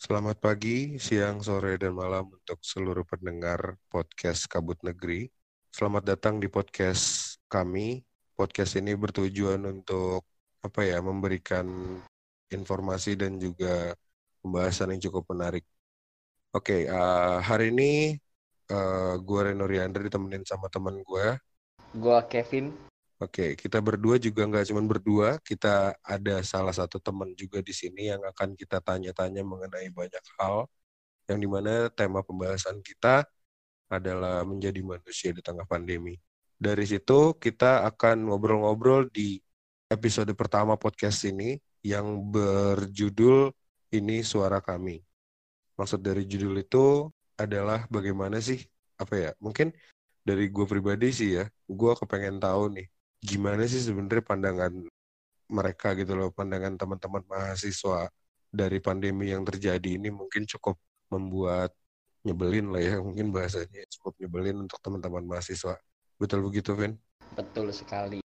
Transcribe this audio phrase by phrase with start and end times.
[0.00, 5.28] Selamat pagi, siang, sore, dan malam untuk seluruh pendengar podcast Kabut Negeri.
[5.68, 8.00] Selamat datang di podcast kami.
[8.32, 10.24] Podcast ini bertujuan untuk
[10.64, 11.68] apa ya, memberikan
[12.48, 13.92] informasi dan juga
[14.40, 15.68] pembahasan yang cukup menarik.
[16.56, 18.16] Oke, uh, hari ini
[18.72, 21.36] uh, gue Reno Riandra ditemenin sama teman gue.
[21.92, 22.72] Gue Kevin.
[23.20, 28.08] Oke, kita berdua juga nggak cuma berdua, kita ada salah satu teman juga di sini
[28.08, 30.64] yang akan kita tanya-tanya mengenai banyak hal,
[31.28, 33.28] yang di mana tema pembahasan kita
[33.92, 36.16] adalah menjadi manusia di tengah pandemi.
[36.56, 39.36] Dari situ kita akan ngobrol-ngobrol di
[39.92, 43.52] episode pertama podcast ini yang berjudul
[43.92, 44.96] Ini Suara Kami.
[45.76, 48.64] Maksud dari judul itu adalah bagaimana sih,
[48.96, 49.76] apa ya, mungkin
[50.24, 52.88] dari gue pribadi sih ya, gue kepengen tahu nih,
[53.20, 54.72] gimana sih sebenarnya pandangan
[55.50, 58.08] mereka gitu loh, pandangan teman-teman mahasiswa
[58.50, 60.78] dari pandemi yang terjadi ini mungkin cukup
[61.10, 61.74] membuat
[62.22, 65.76] nyebelin lah ya, mungkin bahasanya cukup nyebelin untuk teman-teman mahasiswa.
[66.20, 66.96] Betul begitu, Vin?
[67.32, 68.20] Betul sekali.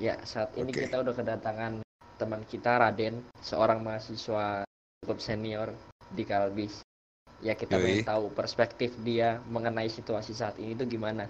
[0.00, 0.88] Ya, saat ini okay.
[0.88, 1.72] kita udah kedatangan
[2.16, 4.64] teman kita Raden, seorang mahasiswa
[5.04, 5.68] cukup senior
[6.12, 6.80] di Kalbis.
[7.40, 11.28] Ya, kita mau tahu perspektif dia mengenai situasi saat ini itu gimana.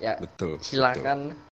[0.00, 0.56] Ya, betul.
[0.60, 1.57] Silakan betul.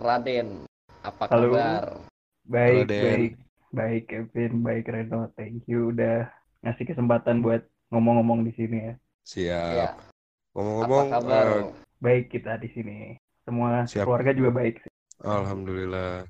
[0.00, 0.64] Raden,
[1.04, 1.52] apa Halo.
[1.52, 2.00] kabar?
[2.48, 3.04] Baik, Raden.
[3.04, 3.32] baik,
[3.68, 5.28] baik Kevin, baik Reno.
[5.36, 6.24] Thank you udah
[6.64, 8.94] ngasih kesempatan buat ngomong-ngomong di sini ya.
[9.28, 9.76] Siap.
[9.76, 9.88] Ya.
[10.56, 11.68] Ngomong-ngomong, uh,
[12.00, 13.20] baik kita di sini.
[13.44, 14.08] Semua Siap.
[14.08, 14.92] keluarga juga baik sih.
[15.20, 16.24] Alhamdulillah.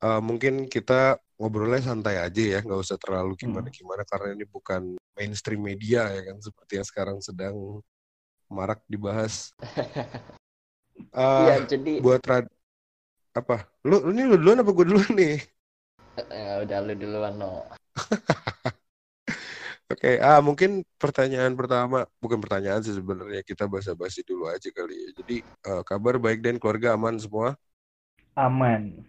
[0.00, 4.10] Uh, mungkin kita ngobrolnya santai aja ya, nggak usah terlalu gimana-gimana hmm.
[4.16, 7.84] karena ini bukan mainstream media ya kan, seperti yang sekarang sedang
[8.48, 9.52] marak dibahas.
[11.12, 12.48] Uh, ya, jadi buat rad
[13.34, 13.66] apa?
[13.82, 15.36] Lu, lu ini lu duluan apa gue duluan nih?
[16.30, 17.66] Ya udah lu duluan no.
[19.90, 24.94] Oke, okay, ah mungkin pertanyaan pertama bukan pertanyaan sih sebenarnya kita basa-basi dulu aja kali
[24.94, 25.10] ya.
[25.18, 27.58] Jadi uh, kabar baik dan keluarga aman semua?
[28.38, 29.02] Aman.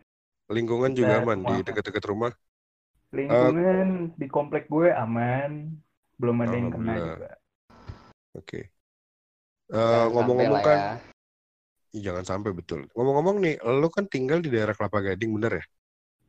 [0.50, 2.34] Lingkungan kita juga aman di dekat-dekat rumah?
[3.14, 5.78] Lingkungan uh, di komplek gue aman,
[6.18, 7.32] belum ada yang kena juga.
[8.34, 8.42] Oke.
[8.42, 8.64] Okay.
[9.70, 11.15] Uh, ngomong-ngomong kan, ya
[12.06, 12.80] jangan sampai betul.
[12.96, 15.64] Ngomong-ngomong nih, lo kan tinggal di daerah Kelapa Gading, bener ya?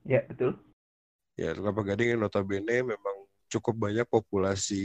[0.04, 0.56] Ya, betul.
[1.37, 3.16] Ya, Kelapa Gading yang notabene memang
[3.53, 4.76] cukup banyak populasi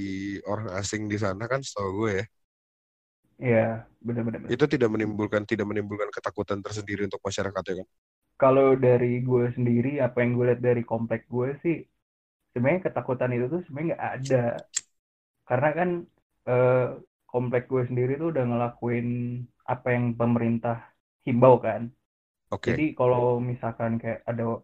[0.46, 2.25] orang asing di sana kan setahu gue ya.
[3.41, 4.53] Iya, benar-benar.
[4.53, 7.88] Itu tidak menimbulkan tidak menimbulkan ketakutan tersendiri untuk masyarakat ya kan?
[8.38, 11.78] Kalau dari gue sendiri, apa yang gue lihat dari komplek gue sih,
[12.53, 14.44] sebenarnya ketakutan itu tuh sebenarnya nggak ada.
[15.50, 15.90] Karena kan
[16.50, 16.88] eh,
[17.31, 19.08] komplek gue sendiri tuh udah ngelakuin
[19.64, 20.84] apa yang pemerintah
[21.24, 21.88] himbau kan.
[22.52, 22.75] Okay.
[22.75, 24.59] Jadi kalau misalkan kayak ada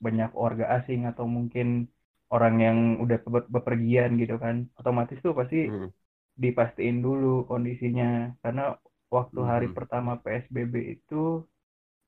[0.00, 1.92] banyak warga asing atau mungkin
[2.32, 3.20] orang yang udah
[3.52, 5.92] bepergian gitu kan, otomatis tuh pasti hmm.
[6.40, 8.80] dipastiin dulu kondisinya karena
[9.12, 9.48] waktu hmm.
[9.48, 11.44] hari pertama PSBB itu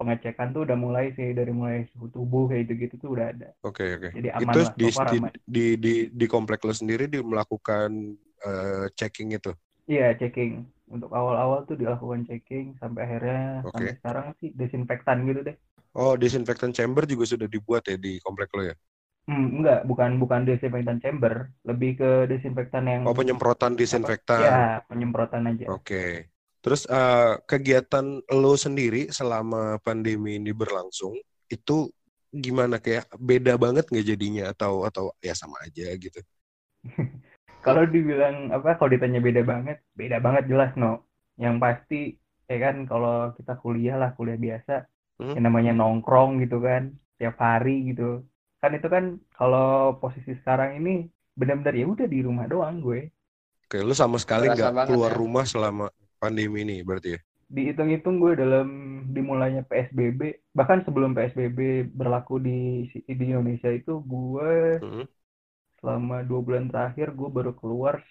[0.00, 3.48] pengecekan tuh udah mulai sih dari mulai suhu tubuh kayak gitu gitu tuh udah ada.
[3.60, 4.08] Oke okay, oke.
[4.08, 4.10] Okay.
[4.16, 4.72] Jadi aman itu lah.
[4.72, 8.16] Di, di, di di di komplek lo sendiri di melakukan
[8.48, 9.52] uh, checking itu?
[9.90, 13.74] Iya checking untuk awal-awal tuh dilakukan checking sampai akhirnya okay.
[13.74, 15.56] sampai sekarang sih desinfektan gitu deh.
[15.98, 18.74] Oh, desinfektan chamber juga sudah dibuat ya di komplek lo ya?
[19.26, 24.46] Hmm, enggak, bukan bukan desinfektan chamber, lebih ke desinfektan yang Oh, penyemprotan desinfektan.
[24.46, 25.66] Ya, penyemprotan aja.
[25.74, 25.82] Oke.
[25.82, 26.10] Okay.
[26.60, 31.16] Terus uh, kegiatan lo sendiri selama pandemi ini berlangsung
[31.48, 31.88] itu
[32.30, 36.20] gimana kayak beda banget nggak jadinya atau atau ya sama aja gitu?
[37.64, 41.06] kalau dibilang apa kalau ditanya beda banget beda banget jelas no
[41.40, 42.16] yang pasti
[42.50, 44.72] ya kan kalau kita kuliah lah kuliah biasa
[45.20, 45.34] hmm?
[45.36, 46.82] yang namanya nongkrong gitu kan
[47.20, 48.24] tiap hari gitu
[48.60, 49.04] kan itu kan
[49.38, 53.00] kalau posisi sekarang ini benar-benar ya udah di rumah doang gue
[53.70, 55.18] Oke, lu sama sekali nggak keluar ya.
[55.22, 55.86] rumah selama
[56.18, 57.20] pandemi ini berarti ya?
[57.50, 58.66] Dihitung-hitung gue dalam
[59.14, 65.06] dimulainya PSBB, bahkan sebelum PSBB berlaku di di Indonesia itu gue hmm
[65.80, 68.04] selama dua bulan terakhir gue baru keluar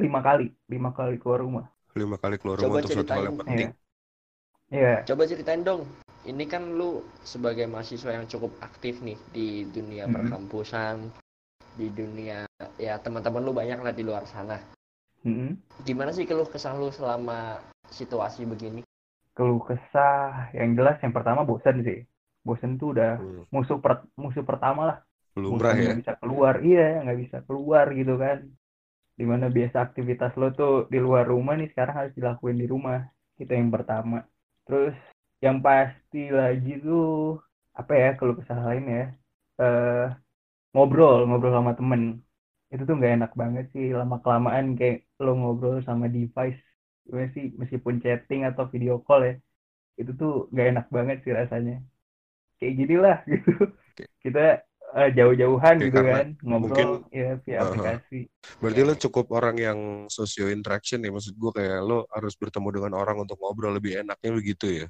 [0.00, 3.70] lima kali lima kali keluar rumah lima kali keluar rumah untuk suatu hal yang penting
[4.70, 5.02] Iya.
[5.02, 5.06] Yeah.
[5.06, 5.82] Coba ceritain dong.
[6.22, 10.14] Ini kan lu sebagai mahasiswa yang cukup aktif nih di dunia mm -hmm.
[10.14, 10.96] perkampusan,
[11.74, 12.46] di dunia
[12.78, 14.62] ya teman-teman lu banyak lah di luar sana.
[15.26, 15.50] Mm -hmm.
[15.82, 17.58] Gimana sih keluh kesah lu selama
[17.90, 18.86] situasi begini?
[19.34, 22.06] Keluh kesah yang jelas yang pertama bosan sih.
[22.46, 23.52] Bosan tuh udah hmm.
[23.52, 24.96] musuh per, musuh pertama lah
[25.44, 25.92] lumrah ya.
[26.00, 26.54] bisa keluar.
[26.60, 28.38] Iya nggak bisa keluar gitu kan.
[29.18, 32.98] Di mana biasa aktivitas lo tuh di luar rumah nih sekarang harus dilakuin di rumah.
[33.40, 34.16] Itu yang pertama.
[34.66, 34.96] Terus
[35.44, 37.40] yang pasti lagi tuh
[37.80, 39.04] apa ya kalau kesalahan lain ya
[39.64, 40.06] uh,
[40.76, 42.02] ngobrol ngobrol sama temen.
[42.72, 43.86] Itu tuh nggak enak banget sih.
[43.98, 46.60] Lama kelamaan kayak lo ngobrol sama device.
[47.08, 47.50] Gue sih?
[47.60, 49.34] Meskipun chatting atau video call ya
[50.00, 51.76] itu tuh nggak enak banget sih rasanya.
[52.56, 53.52] Kayak gini lah gitu.
[54.24, 54.64] Kita
[54.94, 57.66] uh, jauh-jauhan Oke, gitu kan ngobrol mungkin, ya via uh-huh.
[57.70, 58.20] aplikasi
[58.60, 59.78] Berarti lo cukup orang yang
[60.08, 64.30] socio interaction ya maksud gue kayak lo harus bertemu dengan orang untuk ngobrol lebih enaknya
[64.32, 64.86] begitu ya.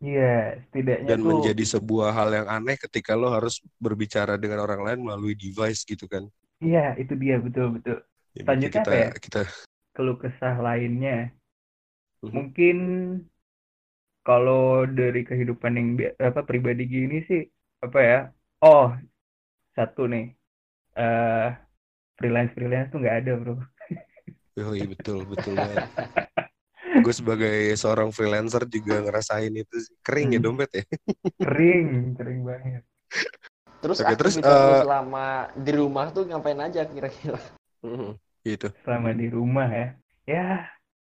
[0.00, 4.80] iya setidaknya Dan tuh menjadi sebuah hal yang aneh ketika lo harus berbicara dengan orang
[4.84, 6.24] lain melalui device gitu kan.
[6.60, 8.00] iya itu dia betul betul
[8.36, 9.08] Selanjutnya kita apa ya?
[9.16, 9.40] kita
[9.96, 11.32] keluh kesah lainnya
[12.24, 12.32] Mhm.
[12.32, 12.76] mungkin
[14.26, 15.88] kalau dari kehidupan yang
[16.18, 17.44] apa pribadi gini sih
[17.84, 18.18] apa ya
[18.64, 18.90] oh
[19.76, 20.24] satu nih
[20.98, 21.46] eh
[22.18, 23.54] freelance freelance tuh nggak ada bro
[24.56, 25.82] Yoi, betul betul banget.
[27.04, 29.94] Gue sebagai seorang freelancer juga ngerasain itu sih.
[30.06, 30.44] kering ya Hmm.
[30.44, 30.84] dompet ya.
[31.44, 31.88] kering
[32.18, 32.82] kering banget
[33.82, 35.24] Terus Oke, terus, eh, selama
[35.64, 37.38] di rumah tuh ngapain aja kira-kira?
[37.82, 38.68] Mhm, Gitu.
[38.84, 39.86] selama di rumah ya
[40.26, 40.44] ya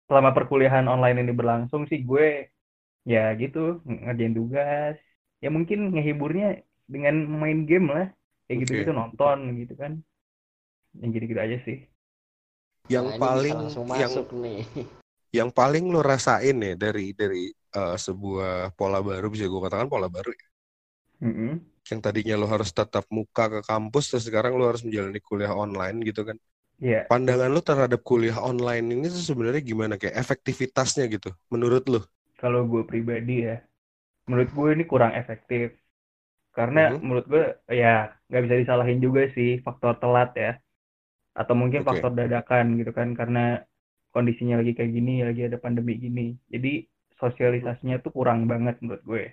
[0.08, 2.48] selama perkuliahan online ini berlangsung sih gue
[3.12, 3.58] ya gitu
[3.88, 4.96] ng- ngerjain tugas
[5.44, 6.46] ya mungkin ngehiburnya
[6.92, 8.06] dengan main game lah
[8.46, 8.66] kayak Oke.
[8.66, 9.92] gitu-gitu nonton gitu kan
[11.00, 11.76] yang gitu-gitu aja sih
[12.94, 13.58] Yang Nah, paling
[14.00, 14.60] yang masuk nih.
[15.38, 17.42] yang paling lo rasain ya dari dari
[17.76, 20.46] eh, sebuah pola baru bisa gue katakan pola baru ya.
[21.22, 21.60] Mm-mm.
[21.90, 25.96] yang tadinya lo harus tatap muka ke kampus terus sekarang lo harus menjalani kuliah online
[26.08, 26.36] gitu kan
[26.80, 32.00] Iya, pandangan lo terhadap kuliah online ini tuh sebenarnya gimana kayak efektivitasnya gitu menurut lo
[32.40, 33.56] kalau gue pribadi ya,
[34.28, 35.68] menurut gue ini kurang efektif.
[36.56, 37.00] Karena Mhm.
[37.04, 37.44] menurut gue
[37.82, 37.88] ya
[38.28, 40.50] nggak bisa disalahin juga sih faktor telat ya,
[41.40, 41.86] atau mungkin Oke.
[41.88, 43.40] faktor dadakan gitu kan, karena
[44.14, 46.22] kondisinya lagi kayak gini, lagi ada pandemi gini.
[46.52, 46.68] Jadi
[47.20, 49.24] sosialisasinya tuh kurang banget menurut gue.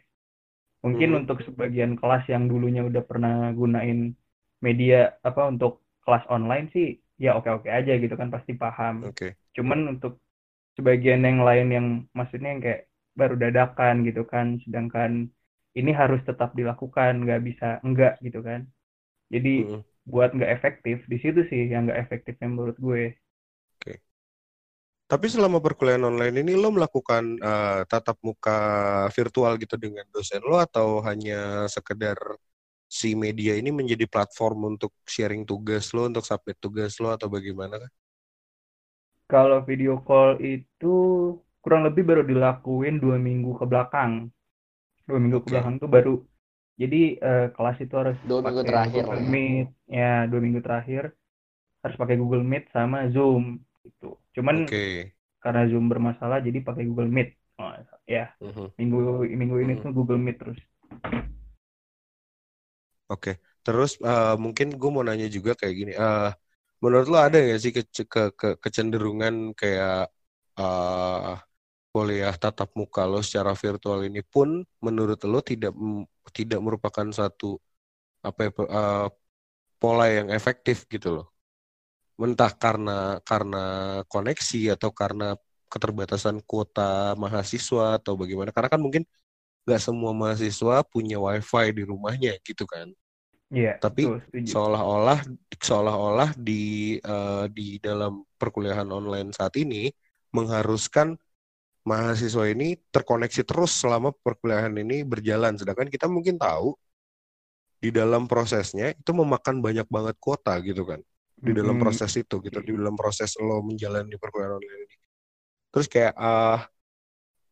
[0.84, 1.20] Mungkin Mhm.
[1.24, 4.00] untuk sebagian kelas yang dulunya udah pernah gunain
[4.66, 5.72] media apa untuk
[6.04, 6.88] kelas online sih,
[7.24, 8.96] ya oke-oke aja gitu kan pasti paham.
[9.02, 10.20] oke Cuman untuk
[10.78, 11.88] sebagian yang lain yang
[12.18, 12.82] maksudnya yang kayak
[13.20, 15.12] baru dadakan gitu kan, sedangkan
[15.80, 18.62] ini harus tetap dilakukan, nggak bisa enggak gitu kan.
[19.34, 19.84] Jadi Mhm.
[20.12, 23.04] buat nggak efektif, di situ sih yang nggak efektifnya menurut gue.
[25.12, 28.58] tapi selama perkuliahan online ini lo melakukan eh, tatap muka
[29.14, 32.18] virtual gitu dengan dosen lo atau hanya sekedar
[32.90, 37.76] si media ini menjadi platform untuk sharing tugas lo untuk submit tugas lo atau bagaimana
[37.84, 37.92] kan
[39.32, 40.96] Kalau video call itu
[41.64, 44.12] kurang lebih baru dilakuin dua minggu ke belakang.
[45.08, 45.54] Dua minggu ke Oke.
[45.54, 46.14] belakang tuh baru.
[46.82, 49.24] Jadi eh, kelas itu harus Dua minggu pakai terakhir Google ya.
[49.34, 49.68] Meet.
[50.00, 51.04] Ya, dua minggu terakhir
[51.84, 53.44] harus pakai Google Meet sama Zoom
[53.86, 54.18] gitu.
[54.36, 55.14] Cuman oke
[55.44, 57.30] karena Zoom bermasalah jadi pakai Google Meet.
[57.62, 57.72] Oh,
[58.10, 58.74] ya, Mhm.
[58.80, 58.98] minggu
[59.42, 59.84] minggu ini Mhm.
[59.84, 60.60] tuh Google Meet terus.
[63.12, 63.30] Oke,
[63.66, 65.92] terus eh, mungkin gue mau nanya juga kayak gini.
[66.04, 66.24] eh
[66.84, 67.82] menurut lo ada nggak sih ke,
[68.14, 69.92] ke, ke- kecenderungan kayak
[70.60, 71.32] eh
[71.94, 74.50] kuliah tatap muka lo secara virtual ini pun
[74.86, 75.74] menurut lo tidak
[76.38, 77.46] tidak merupakan satu
[78.28, 79.06] apa ya, eh,
[79.82, 81.28] pola yang efektif gitu loh.
[82.22, 83.58] Entah karena karena
[84.12, 85.26] koneksi atau karena
[85.72, 88.50] keterbatasan kuota mahasiswa atau bagaimana.
[88.56, 89.04] Karena kan mungkin
[89.66, 92.88] nggak semua mahasiswa punya wifi di rumahnya gitu kan.
[93.54, 94.02] Iya, Tapi
[94.50, 95.20] seolah-olah
[95.60, 99.92] seolah-olah di eh, di dalam perkuliahan online saat ini
[100.36, 101.20] mengharuskan
[101.90, 105.54] mahasiswa ini terkoneksi terus selama perkuliahan ini berjalan.
[105.60, 106.76] Sedangkan kita mungkin tahu
[107.84, 111.02] di dalam prosesnya itu memakan banyak banget kuota gitu kan.
[111.44, 114.96] Di dalam proses itu gitu di dalam proses lo menjalani perkuliahan online ini.
[115.74, 116.60] Terus kayak ah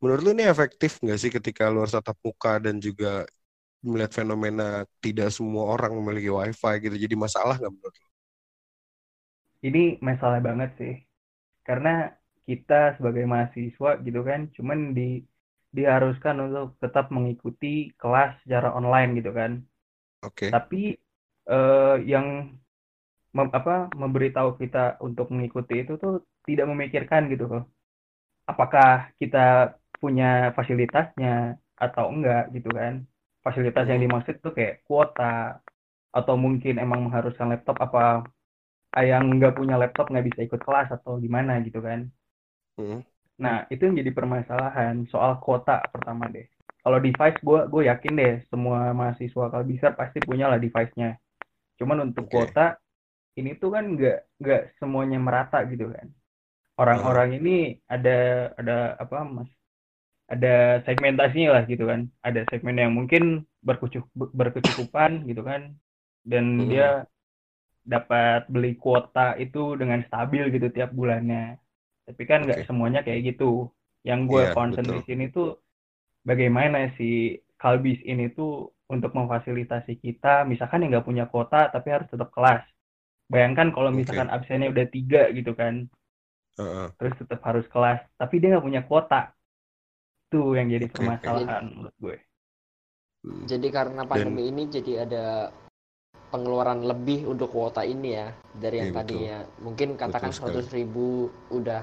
[0.01, 3.25] menurut lu ini efektif nggak sih ketika lu harus tatap muka dan juga
[3.85, 6.95] melihat fenomena tidak semua orang memiliki wifi gitu?
[6.97, 8.07] Jadi masalah nggak menurut lu?
[9.67, 10.93] Ini masalah banget sih.
[11.67, 11.89] Karena
[12.51, 15.03] kita sebagai mahasiswa gitu kan, cuman di
[15.77, 17.67] diharuskan untuk tetap mengikuti
[18.01, 19.51] kelas secara online gitu kan.
[20.21, 20.49] Oke.
[20.53, 20.77] Tapi
[21.51, 22.27] eh, yang
[23.37, 24.77] mem- apa memberitahu kita
[25.07, 26.13] untuk mengikuti itu tuh
[26.47, 27.63] tidak memikirkan gitu loh.
[28.51, 28.87] Apakah
[29.21, 29.39] kita
[30.01, 30.25] punya
[30.57, 31.29] fasilitasnya
[31.85, 32.93] atau enggak gitu kan.
[33.45, 34.05] Fasilitas yang Mhm.
[34.05, 35.23] dimaksud tuh kayak kuota
[36.17, 37.99] atau mungkin emang mengharuskan laptop apa
[38.97, 41.99] ah, yang nggak punya laptop nggak bisa ikut kelas atau gimana gitu kan.
[43.43, 46.45] Nah, itu yang jadi permasalahan soal kuota pertama deh.
[46.83, 51.17] Kalau device, gue gue yakin deh semua mahasiswa kalau bisa pasti punya lah device-nya.
[51.79, 52.31] Cuman untuk Oke.
[52.31, 52.77] kuota
[53.39, 56.07] ini tuh kan nggak nggak semuanya merata gitu kan.
[56.81, 57.51] Orang-orang ini
[57.91, 58.11] ada
[58.59, 58.73] ada
[59.03, 59.49] apa mas?
[60.33, 62.01] Ada segmentasinya lah gitu kan.
[62.27, 63.23] Ada segmen yang mungkin
[63.67, 65.75] berkucuk berkecukupan gitu kan.
[66.25, 66.71] Dan Mhm.
[66.71, 67.05] dia
[67.93, 71.57] dapat beli kuota itu dengan stabil gitu tiap bulannya.
[72.07, 72.67] Tapi kan nggak Oke.
[72.67, 73.69] semuanya kayak gitu.
[74.01, 74.97] Yang gue Iya, concern betul.
[74.97, 75.47] di sini tuh
[76.25, 82.09] bagaimana si Kalbis ini tuh untuk memfasilitasi kita, misalkan yang nggak punya kuota tapi harus
[82.09, 82.65] tetap kelas.
[83.31, 85.87] Bayangkan kalau misalkan absennya udah tiga gitu kan,
[86.59, 86.87] Heeh.
[86.99, 89.31] terus tetap harus kelas, tapi dia nggak punya kuota.
[90.27, 90.95] Tuh yang jadi oke.
[90.95, 92.17] permasalahan menurut gue.
[93.21, 93.45] Hmm.
[93.45, 95.53] Jadi karena pandemi ini jadi ada
[96.31, 98.27] pengeluaran lebih untuk kuota ini ya
[98.63, 98.97] dari yang betul.
[98.97, 100.39] tadinya mungkin katakan Betul.
[100.39, 101.07] 100.000 ribu
[101.57, 101.81] udah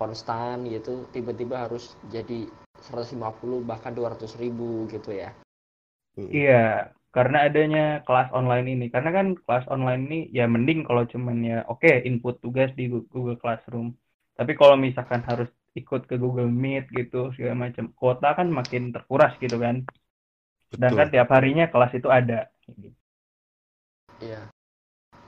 [0.00, 2.46] konstan gitu tiba-tiba harus jadi
[2.78, 5.30] 150 bahkan 200.000 ribu gitu ya
[6.18, 6.34] Hmm.
[6.36, 6.52] Iya,
[7.14, 8.84] karena adanya kelas online ini.
[8.94, 13.38] Karena kan kelas online ini ya mending kalau cuman ya oke input tugas di Google
[13.42, 13.86] Classroom.
[14.38, 15.48] Tapi kalau misalkan harus
[15.80, 19.76] ikut ke Google Meet gitu segala macam, kuota kan makin terkuras gitu kan.
[20.72, 21.12] Sedangkan Betul.
[21.12, 22.34] tiap harinya kelas itu ada.
[24.18, 24.42] Iya.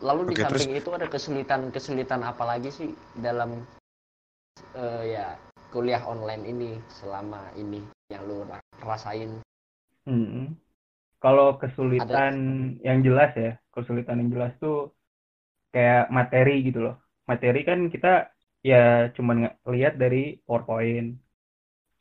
[0.01, 3.63] Lalu di Oke, terus- samping itu ada kesulitan-kesulitan apa lagi sih dalam
[4.77, 5.37] eh, ya
[5.71, 7.81] kuliah online ini selama ini
[8.11, 9.39] yang lu ra- rasain?
[10.09, 10.57] Hmm.
[11.21, 12.35] Kalau kesulitan
[12.81, 14.91] yang jelas ya, kesulitan yang jelas tuh
[15.71, 16.97] kayak materi gitu loh.
[17.29, 18.33] Materi kan kita
[18.65, 21.21] ya cuman lihat dari PowerPoint.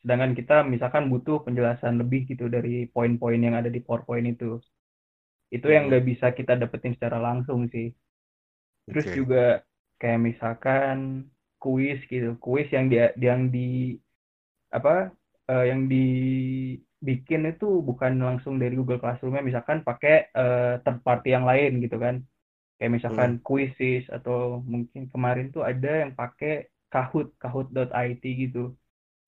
[0.00, 4.56] Sedangkan kita misalkan butuh penjelasan lebih gitu dari poin-poin yang ada di PowerPoint itu.
[5.54, 5.90] Itu yang Hmm.
[5.90, 7.86] nggak bisa kita dapetin secara langsung sih.
[8.88, 9.14] Terus Oke.
[9.16, 9.38] juga
[10.00, 10.96] kayak misalkan
[11.62, 13.60] kuis gitu, kuis yang dia yang di
[14.76, 14.90] apa
[15.50, 21.44] eh, yang dibikin itu bukan langsung dari Google Classroom-nya, misalkan pakai eh, third party yang
[21.50, 22.16] lain gitu kan.
[22.78, 28.76] Kayak misalkan Quizizz atau mungkin kemarin tuh ada yang pakai Kahoot, kahoot.it gitu.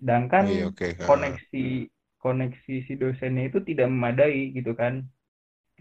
[0.01, 0.87] Sedangkan Iya, oke.
[1.01, 1.41] Ah.
[1.57, 1.89] koneksi
[2.23, 4.95] koneksi si dosennya itu tidak memadai gitu kan.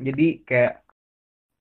[0.01, 0.81] Jadi kayak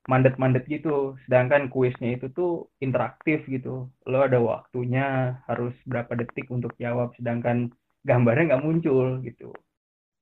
[0.08, 1.14] mandet-mandet gitu.
[1.28, 3.92] Sedangkan kuisnya itu tuh interaktif gitu.
[4.08, 7.12] Lo ada waktunya harus berapa detik untuk jawab.
[7.20, 7.70] Sedangkan
[8.02, 9.52] gambarnya nggak muncul gitu.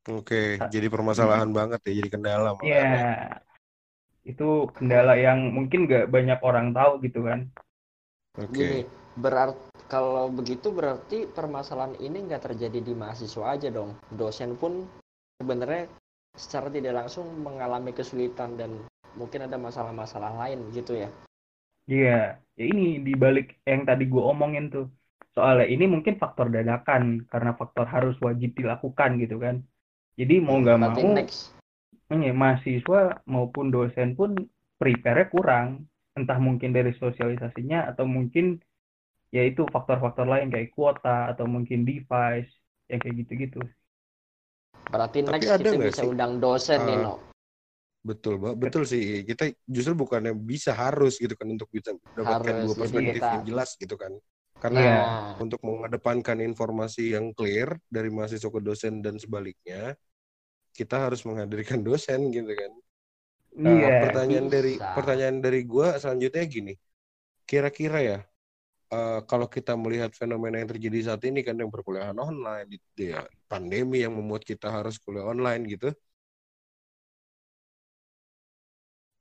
[0.09, 2.57] Oke, jadi permasalahan banget ya, jadi kendala.
[2.65, 3.29] Iya,
[4.25, 7.53] itu kendala yang mungkin nggak banyak orang tahu gitu kan.
[8.41, 8.57] Oke.
[8.57, 8.81] Gini,
[9.21, 14.01] berarti kalau begitu berarti permasalahan ini nggak terjadi di mahasiswa aja dong.
[14.17, 14.89] Dosen pun
[15.37, 15.93] sebenarnya
[16.37, 18.83] secara tidak langsung mengalami kesulitan dan
[19.17, 21.09] mungkin ada masalah-masalah lain gitu ya.
[21.89, 24.93] Iya, ya ini di balik yang tadi gue omongin tuh.
[25.33, 29.65] Soalnya ini mungkin faktor dadakan karena faktor harus wajib dilakukan gitu kan.
[30.19, 31.41] Jadi mau nggak Berarti mau next
[32.09, 34.33] Iya, mahasiswa maupun dosen pun
[34.81, 35.85] prepare-nya kurang.
[36.17, 38.59] Entah mungkin dari sosialisasinya atau mungkin
[39.29, 42.49] ya itu faktor-faktor lain kayak kuota atau mungkin device
[42.89, 43.61] yang kayak gitu-gitu.
[44.89, 47.15] Berarti Tapi next ada kita bisa sih, undang dosen nih uh, no.
[47.99, 48.55] Betul, Mbak.
[48.57, 49.27] Betul sih.
[49.27, 53.71] Kita justru bukannya bisa harus gitu kan untuk bisa mendapatkan dua perspektif kita- yang jelas
[53.77, 54.13] gitu kan.
[54.59, 54.81] Karena.
[54.81, 55.03] Nah,
[55.39, 59.95] untuk mengedepankan informasi yang clear dari mahasiswa ke dosen dan sebaliknya,
[60.75, 62.73] kita harus menghadirkan dosen gitu kan.
[63.59, 63.91] Nah, Iya.
[64.03, 64.95] pertanyaan dari Bisa.
[64.95, 66.75] pertanyaan dari gua selanjutnya gini.
[67.47, 68.19] Kira-kira ya
[68.93, 73.25] eh, kalau kita melihat fenomena yang terjadi saat ini kan yang perkuliahan online, di- ya,
[73.51, 75.89] pandemi yang membuat kita harus kuliah online gitu.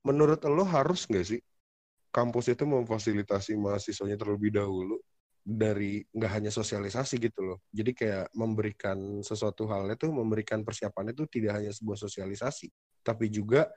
[0.06, 1.40] Menurut lo harus nggak sih
[2.08, 4.96] kampus itu memfasilitasi mahasiswanya terlebih dahulu
[5.48, 7.58] dari nggak hanya sosialisasi gitu loh.
[7.72, 12.68] Jadi kayak memberikan sesuatu hal itu memberikan persiapan itu tidak hanya sebuah sosialisasi,
[13.00, 13.68] tapi juga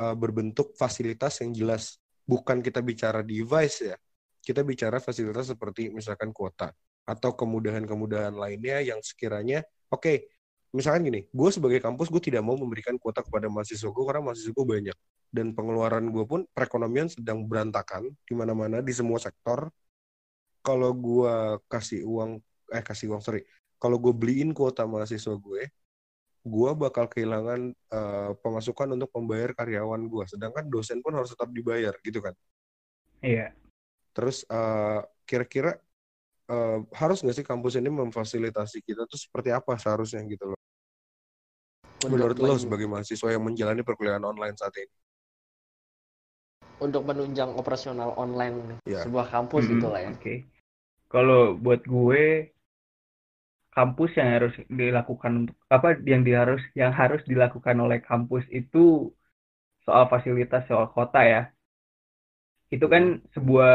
[0.00, 1.96] uh, berbentuk fasilitas yang jelas.
[2.24, 3.96] Bukan kita bicara device ya,
[4.44, 6.70] kita bicara fasilitas seperti misalkan kuota
[7.04, 10.28] atau kemudahan-kemudahan lainnya yang sekiranya oke.
[10.74, 14.50] misalkan gini, gue sebagai kampus gue tidak mau memberikan kuota kepada mahasiswa gue karena mahasiswa
[14.50, 14.96] gue banyak
[15.30, 19.70] dan pengeluaran gue pun perekonomian sedang berantakan di mana-mana di semua sektor.
[20.66, 22.42] Kalau gue kasih uang,
[22.74, 23.46] eh kasih uang sorry,
[23.78, 25.62] kalau gue beliin kuota mahasiswa gue,
[26.44, 30.24] gue bakal kehilangan eh, pemasukan untuk membayar karyawan gue.
[30.26, 32.34] Sedangkan dosen pun harus tetap dibayar gitu kan.
[33.22, 33.54] Iya.
[34.14, 35.70] Terus eh, kira-kira
[36.52, 40.60] eh, harus nggak sih kampus ini memfasilitasi kita tuh seperti apa seharusnya gitu loh?
[42.12, 44.94] Menurut lo sebagai mahasiswa yang menjalani perkuliahan online saat ini?
[46.84, 49.00] untuk menunjang operasional online Ya.
[49.02, 50.10] sebuah kampus Mm-mm, gitu lah ya.
[50.16, 50.34] Oke.
[51.12, 52.22] Kalau buat gue
[53.76, 59.10] kampus yang harus dilakukan untuk apa yang di- harus yang harus dilakukan oleh kampus itu
[59.84, 61.40] soal fasilitas soal kota ya.
[62.74, 63.02] Itu kan
[63.34, 63.72] sebuah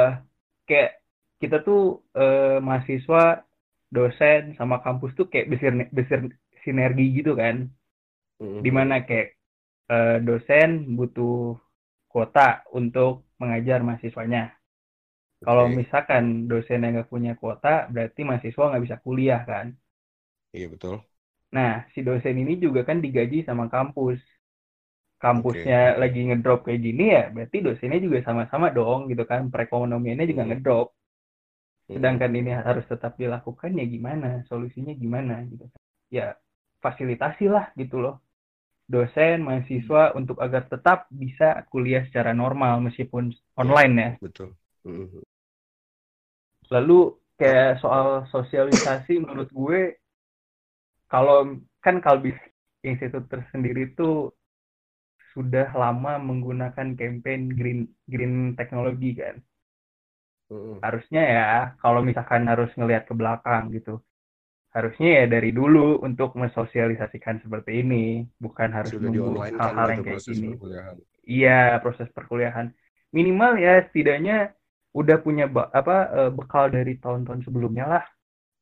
[0.70, 0.90] kayak
[1.42, 1.80] kita tuh
[2.20, 3.20] eh, mahasiswa,
[3.96, 6.20] dosen sama kampus tuh kayak besir besir
[6.66, 7.56] sinergi gitu kan.
[8.40, 8.66] Mhm.
[8.66, 9.28] Di mana kayak
[9.94, 11.34] eh, dosen butuh
[12.12, 12.42] kuota
[12.80, 13.12] untuk
[13.42, 14.44] mengajar mahasiswanya.
[15.46, 19.68] Kalau misalkan dosen yang nggak punya kuota, berarti mahasiswa nggak bisa kuliah kan?
[20.54, 21.04] Iya betul.
[21.56, 24.20] Nah, si dosen ini juga kan digaji sama kampus.
[25.20, 26.00] Kampusnya okay.
[26.00, 29.52] lagi ngedrop kayak gini ya, berarti dosennya juga sama-sama dong gitu kan.
[29.52, 30.52] Perekonomiannya juga hmm.
[30.56, 30.88] ngedrop.
[31.92, 32.00] Hmm.
[32.00, 34.48] Sedangkan ini harus tetap dilakukan ya gimana?
[34.48, 35.82] Solusinya gimana gitu kan?
[36.08, 36.40] Ya
[36.80, 38.24] fasilitasi lah gitu loh.
[38.88, 40.18] Dosen, mahasiswa hmm.
[40.24, 44.10] untuk agar tetap bisa kuliah secara normal meskipun online ya.
[44.24, 44.56] Betul.
[44.88, 45.20] Hmm.
[46.72, 50.00] Lalu kayak soal sosialisasi menurut gue
[51.12, 52.38] kalau kan Kalbis
[52.84, 54.32] Institute tersendiri itu
[55.34, 59.36] sudah lama menggunakan campaign green green teknologi kan.
[60.50, 60.82] Uh.
[60.82, 64.02] Harusnya ya kalau misalkan harus ngelihat ke belakang gitu.
[64.70, 70.50] Harusnya ya dari dulu untuk mensosialisasikan seperti ini, bukan harus menunggu hal-hal yang kayak gini.
[71.26, 72.70] Iya, proses perkuliahan.
[73.10, 74.54] Minimal ya setidaknya
[74.94, 78.06] udah punya apa eh, bekal dari tahun-tahun sebelumnya lah.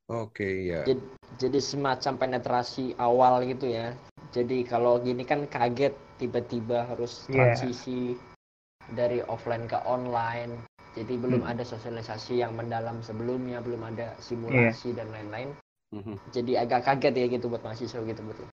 [0.07, 0.81] Oke, okay, ya.
[0.87, 1.03] Jadi,
[1.35, 3.91] jadi semacam penetrasi awal gitu ya.
[4.31, 7.51] Jadi kalau gini kan kaget tiba-tiba harus iya.
[7.51, 8.95] transisi yeah.
[8.95, 10.63] dari offline ke online.
[10.95, 11.51] Jadi belum hmm.
[11.51, 14.97] ada sosialisasi yang mendalam sebelumnya, belum ada simulasi yeah.
[15.03, 15.49] dan lain-lain.
[15.87, 16.15] Mm-hmm.
[16.35, 18.47] Jadi agak kaget ya gitu buat mahasiswa gitu betul.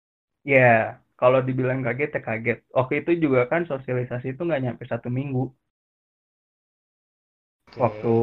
[0.46, 0.82] Iya, yeah.
[1.14, 2.58] kalau dibilang kaget ya kaget.
[2.75, 5.50] Oke itu juga kan sosialisasi itu nggak nyampe satu minggu
[7.75, 7.80] okay.
[7.82, 8.14] waktu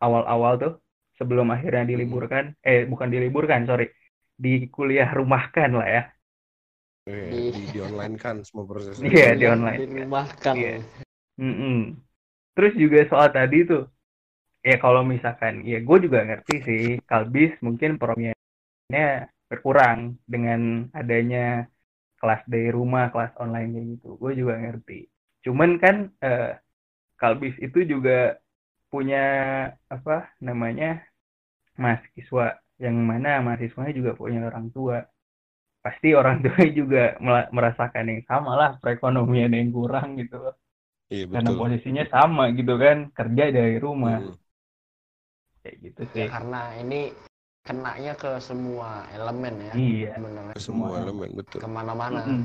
[0.00, 0.74] awal-awal tuh
[1.20, 1.92] sebelum akhirnya hmm.
[1.92, 3.92] diliburkan eh bukan diliburkan sorry
[4.40, 6.02] di kuliah rumahkan lah ya
[7.04, 10.80] iya, di, di, di online kan semua prosesnya iya di online di rumahkan yeah.
[11.36, 11.78] mm -mm.
[12.56, 13.84] terus juga soal tadi tuh
[14.64, 21.68] ya kalau misalkan ya gue juga ngerti sih kalbis mungkin programnya berkurang dengan adanya
[22.16, 25.08] kelas dari rumah kelas online kayak gitu gue juga ngerti
[25.44, 26.56] cuman kan eh,
[27.20, 28.40] kalbis itu juga
[28.92, 29.24] punya
[29.88, 31.04] apa namanya
[31.80, 35.00] mahasiswa yang mana mahasiswanya juga punya orang tua.
[35.80, 37.16] Pasti orang tua juga
[37.48, 40.36] merasakan yang sama lah perekonomian yang kurang gitu.
[40.36, 40.56] Loh
[41.08, 41.34] iya, betul.
[41.34, 44.20] karena posisinya sama gitu kan kerja dari rumah.
[44.20, 44.36] Hmm.
[45.60, 46.24] kayak gitu sih.
[46.24, 47.00] Ya, karena ini
[47.60, 50.10] kenanya ke semua elemen ya iya.
[50.56, 51.60] ke semua elemen betul.
[51.60, 52.24] Ke mana-mana.
[52.24, 52.44] Mm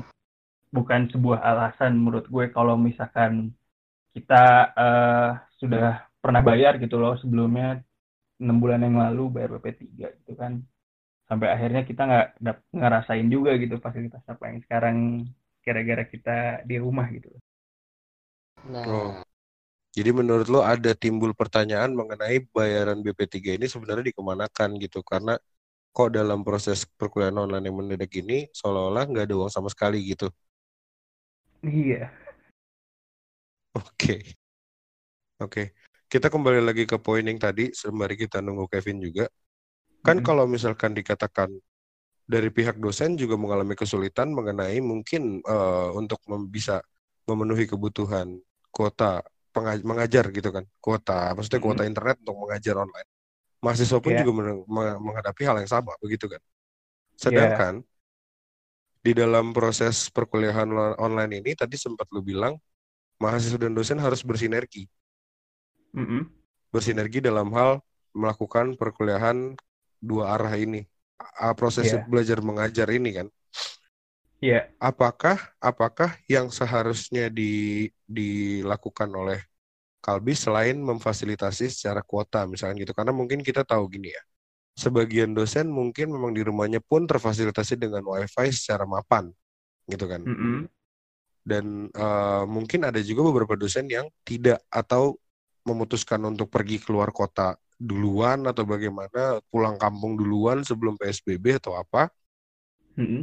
[0.74, 3.54] bukan sebuah alasan menurut gue kalau misalkan
[4.12, 7.85] kita uh, sudah pernah bayar gitu loh sebelumnya
[8.36, 10.60] enam bulan yang lalu bayar BP 3 gitu kan
[11.26, 15.26] sampai akhirnya kita nggak ngerasain juga gitu fasilitas apa yang sekarang
[15.66, 17.34] kira-kira kita di rumah gitu.
[18.70, 18.86] Nah.
[18.86, 19.12] Oh.
[19.96, 25.40] Jadi menurut lo ada timbul pertanyaan mengenai bayaran BP 3 ini sebenarnya dikemanakan gitu karena
[25.96, 30.28] kok dalam proses perkuliahan online yang mendadak ini seolah-olah nggak ada uang sama sekali gitu.
[31.64, 32.12] Iya.
[33.72, 33.88] Oke.
[33.96, 34.20] Okay.
[35.40, 35.72] Oke.
[35.72, 39.26] Okay kita kembali lagi ke poin yang tadi sembari kita nunggu Kevin juga.
[40.06, 40.26] Kan hmm.
[40.26, 41.50] kalau misalkan dikatakan
[42.26, 46.82] dari pihak dosen juga mengalami kesulitan mengenai mungkin uh, untuk mem bisa
[47.26, 48.38] memenuhi kebutuhan
[48.74, 49.22] kuota
[49.86, 51.90] mengajar gitu kan kuota maksudnya kuota hmm.
[51.94, 53.08] internet untuk mengajar online
[53.62, 54.20] mahasiswa pun yeah.
[54.20, 54.32] juga
[55.00, 56.42] menghadapi hal yang sama begitu kan
[57.16, 59.00] sedangkan yeah.
[59.00, 60.68] di dalam proses perkuliahan
[61.00, 62.60] online ini tadi sempat lu bilang
[63.16, 64.84] mahasiswa dan dosen harus bersinergi
[65.96, 66.22] mm -hmm.
[66.68, 67.80] bersinergi dalam hal
[68.12, 69.56] melakukan perkuliahan
[69.98, 70.84] dua arah ini
[71.56, 72.04] proses yeah.
[72.04, 73.28] belajar mengajar ini kan.
[74.40, 74.68] Yeah.
[74.76, 79.40] Apakah apakah yang seharusnya di, dilakukan oleh
[80.04, 84.22] Kalbi selain memfasilitasi secara kuota misalkan gitu karena mungkin kita tahu gini ya.
[84.76, 89.32] Sebagian dosen mungkin memang di rumahnya pun terfasilitasi dengan wifi secara mapan
[89.88, 90.20] gitu kan.
[90.22, 90.58] Mm -hmm.
[91.46, 91.64] Dan
[91.96, 95.16] uh, mungkin ada juga beberapa dosen yang tidak atau
[95.66, 102.08] memutuskan untuk pergi keluar kota duluan atau bagaimana pulang kampung duluan sebelum PSBB atau apa.
[102.96, 103.22] Mm-hmm.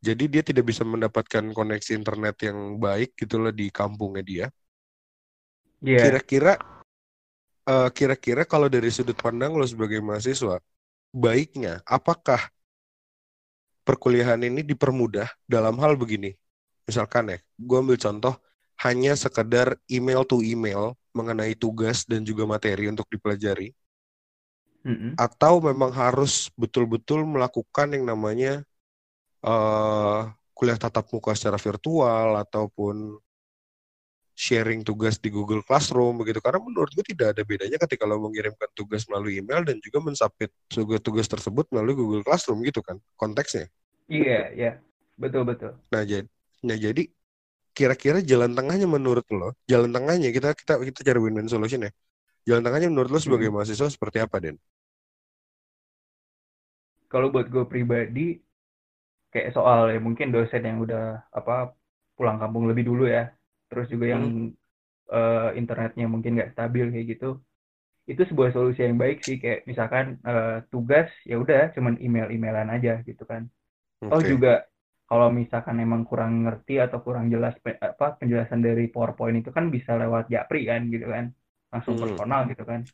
[0.00, 4.46] Jadi dia tidak bisa mendapatkan koneksi internet yang baik gitulah di kampungnya dia.
[5.84, 6.08] Yeah.
[6.08, 6.56] Kira-kira
[7.68, 10.58] uh, kira-kira kalau dari sudut pandang lo sebagai mahasiswa,
[11.12, 12.48] baiknya apakah
[13.84, 16.32] perkuliahan ini dipermudah dalam hal begini?
[16.88, 18.34] Misalkan ya, gue ambil contoh
[18.80, 23.74] hanya sekedar email to email mengenai tugas dan juga materi untuk dipelajari,
[24.86, 25.12] mm-hmm.
[25.18, 28.62] atau memang harus betul-betul melakukan yang namanya
[29.44, 33.16] uh, kuliah tatap muka secara virtual ataupun
[34.40, 36.40] sharing tugas di Google Classroom begitu.
[36.40, 40.48] Karena menurut gue tidak ada bedanya ketika lo mengirimkan tugas melalui email dan juga mensubmit
[40.72, 43.68] tugas-tugas tersebut melalui Google Classroom gitu kan konteksnya.
[44.08, 44.72] Iya iya.
[45.20, 45.76] Betul betul.
[45.92, 46.24] Nah jadi
[46.64, 47.08] nah jadi
[47.70, 51.92] kira-kira jalan tengahnya menurut lo, jalan tengahnya kita kita kita cari win-win solution ya.
[52.48, 53.60] Jalan tengahnya menurut lo sebagai hmm.
[53.60, 54.56] mahasiswa seperti apa, Den?
[57.10, 58.38] Kalau buat gue pribadi,
[59.34, 61.74] kayak soal ya mungkin dosen yang udah apa
[62.14, 63.34] pulang kampung lebih dulu ya,
[63.66, 64.50] terus juga yang hmm.
[65.10, 67.42] uh, internetnya mungkin nggak stabil kayak gitu,
[68.06, 73.02] itu sebuah solusi yang baik sih kayak misalkan uh, tugas ya udah cuman email-emailan aja
[73.02, 73.46] gitu kan.
[74.00, 74.10] Okay.
[74.14, 74.69] Oh juga
[75.10, 79.98] kalau misalkan emang kurang ngerti atau kurang jelas apa penjelasan dari PowerPoint itu kan bisa
[79.98, 81.34] lewat Japri kan gitu kan.
[81.74, 82.02] Langsung hmm.
[82.06, 82.86] personal gitu kan.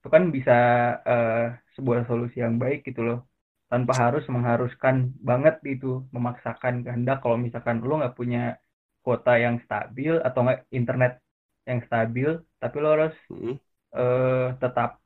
[0.00, 0.58] Itu kan bisa
[1.04, 3.28] uh, sebuah solusi yang baik gitu loh.
[3.68, 7.20] Tanpa harus mengharuskan banget itu memaksakan kehendak.
[7.20, 8.56] Kalau misalkan lo nggak punya
[9.04, 11.20] kuota yang stabil atau nggak internet
[11.68, 13.60] yang stabil tapi lo harus hmm.
[13.92, 15.04] uh, tetap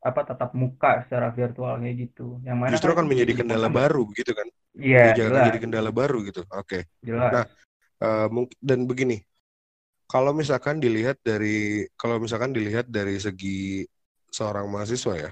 [0.00, 2.40] apa tetap muka secara virtual kayak gitu.
[2.40, 6.22] Yang mana justru kan, kan menjadi kendala baru gitu kan iya jangan jadi kendala baru
[6.24, 6.82] gitu oke okay.
[7.04, 7.44] nah
[8.04, 8.28] uh,
[8.60, 9.24] dan begini
[10.06, 13.82] kalau misalkan dilihat dari kalau misalkan dilihat dari segi
[14.30, 15.30] seorang mahasiswa ya,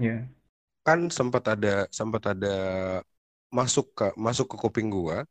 [0.00, 0.24] yeah.
[0.80, 2.56] kan sempat ada sempat ada
[3.52, 5.28] masuk ke masuk ke kuping gua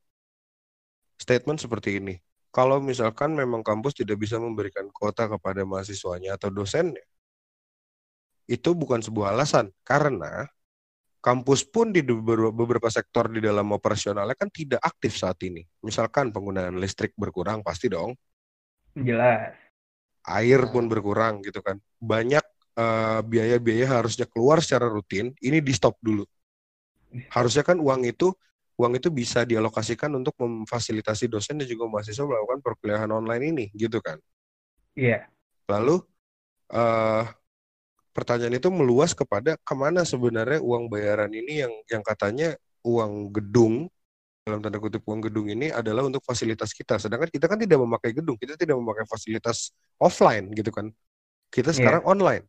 [1.18, 2.16] statement seperti ini.
[2.50, 7.06] Kalau misalkan memang kampus tidak bisa memberikan kuota kepada mahasiswanya atau dosennya,
[8.50, 10.50] itu bukan sebuah alasan karena
[11.20, 15.64] kampus pun di beberapa sektor di dalam operasionalnya kan tidak aktif saat ini.
[15.84, 18.16] Misalkan penggunaan listrik berkurang pasti dong
[18.98, 19.54] Jelas.
[20.26, 21.80] Air pun berkurang gitu kan.
[22.02, 22.44] Banyak
[22.78, 26.26] eh, biaya-biaya harusnya keluar secara rutin, ini di stop dulu.
[27.34, 28.30] Harusnya kan uang itu
[28.80, 34.00] uang itu bisa dialokasikan untuk memfasilitasi dosen dan juga mahasiswa melakukan perkuliahan online ini, gitu
[34.00, 34.16] kan?
[34.96, 35.20] Iya.
[35.20, 35.22] Yeah.
[35.68, 36.00] Lalu
[36.72, 37.24] uh,
[38.20, 43.88] pertanyaan itu meluas kepada ke mana sebenarnya uang bayaran ini yang yang katanya uang gedung
[44.44, 47.00] dalam tanda kutip uang gedung ini adalah untuk fasilitas kita.
[47.00, 50.90] Sedangkan kita kan tidak memakai gedung, kita tidak memakai fasilitas offline gitu kan.
[51.54, 51.78] Kita iya.
[51.78, 52.12] sekarang yeah.
[52.12, 52.46] online.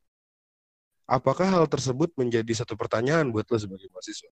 [1.11, 4.31] Apakah hal tersebut menjadi satu pertanyaan buat lo sebagai mahasiswa?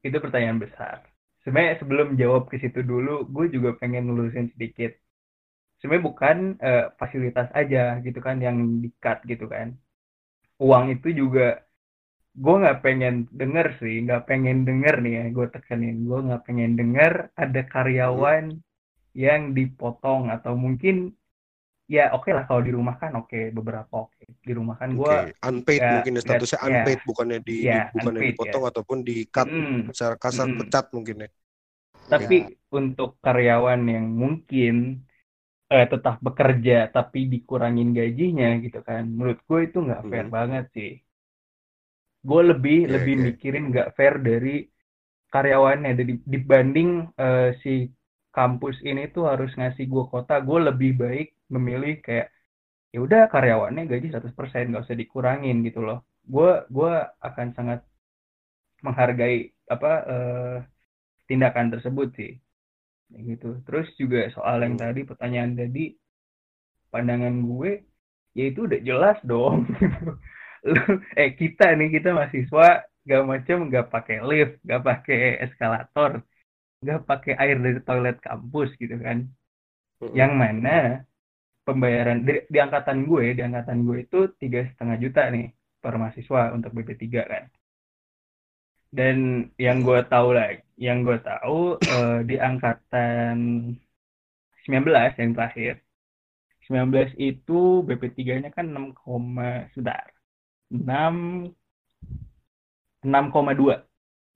[0.00, 1.04] Itu pertanyaan besar.
[1.44, 4.94] Sebenarnya sebelum jawab ke situ dulu, gue juga pengen lulusin sedikit.
[5.80, 9.74] Sebenarnya bukan uh, fasilitas aja gitu kan yang di-cut gitu kan.
[10.60, 11.64] Uang itu juga
[12.30, 16.72] gue nggak pengen denger sih nggak pengen denger nih ya gue tekenin gue nggak pengen
[16.78, 18.62] denger ada karyawan hmm.
[19.18, 21.10] yang dipotong atau mungkin
[21.90, 24.30] ya oke okay lah kalau di rumah kan oke okay, beberapa oke okay.
[24.46, 25.34] di rumah kan gue okay.
[25.42, 28.62] unpaid gak, mungkin ya, statusnya gak, unpaid ya, bukannya di, ya, di bukannya unpaid, dipotong
[28.62, 28.68] ya.
[28.70, 30.58] ataupun di cut mm, secara kasar mm.
[30.62, 31.28] pecat mungkin ya
[32.06, 32.48] tapi ya.
[32.78, 35.02] untuk karyawan yang mungkin
[35.70, 39.06] eh, tetap bekerja tapi dikurangin gajinya gitu kan.
[39.06, 40.34] Menurut gue itu nggak fair hmm.
[40.34, 40.92] banget sih.
[42.20, 43.24] Gue lebih yeah, lebih yeah.
[43.30, 44.66] mikirin nggak fair dari
[45.30, 45.90] karyawannya.
[45.94, 47.86] Dari dibanding uh, si
[48.34, 52.30] kampus ini tuh harus ngasih gue kota gue lebih baik memilih kayak
[52.94, 56.02] ya udah karyawannya gaji 100% nggak usah dikurangin gitu loh.
[56.26, 57.80] Gue gue akan sangat
[58.82, 60.56] menghargai apa uh,
[61.30, 62.32] tindakan tersebut sih
[63.18, 64.82] gitu terus juga soal yang hmm.
[64.86, 65.84] tadi pertanyaan tadi
[66.90, 67.70] pandangan gue
[68.34, 69.66] ya itu udah jelas dong
[71.20, 76.22] eh kita nih kita mahasiswa gak macam gak pakai lift gak pakai eskalator
[76.84, 80.14] gak pakai air dari toilet kampus gitu kan mm-hmm.
[80.14, 81.02] yang mana
[81.66, 86.52] pembayaran di, di angkatan gue di angkatan gue itu tiga setengah juta nih per mahasiswa
[86.54, 87.44] untuk BP3 kan
[88.90, 93.36] dan yang gue tahu lagi yang gue tahu uh, di angkatan
[94.66, 95.74] 19 yang terakhir
[96.66, 98.94] 19 itu BP3-nya kan 6,
[99.74, 100.10] sebentar
[100.70, 101.14] enam
[103.02, 103.82] enam koma dua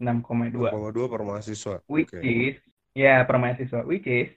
[0.02, 0.70] enam koma dua
[1.06, 2.50] per mahasiswa which okay.
[2.50, 2.56] is
[2.94, 4.30] ya per mahasiswa which is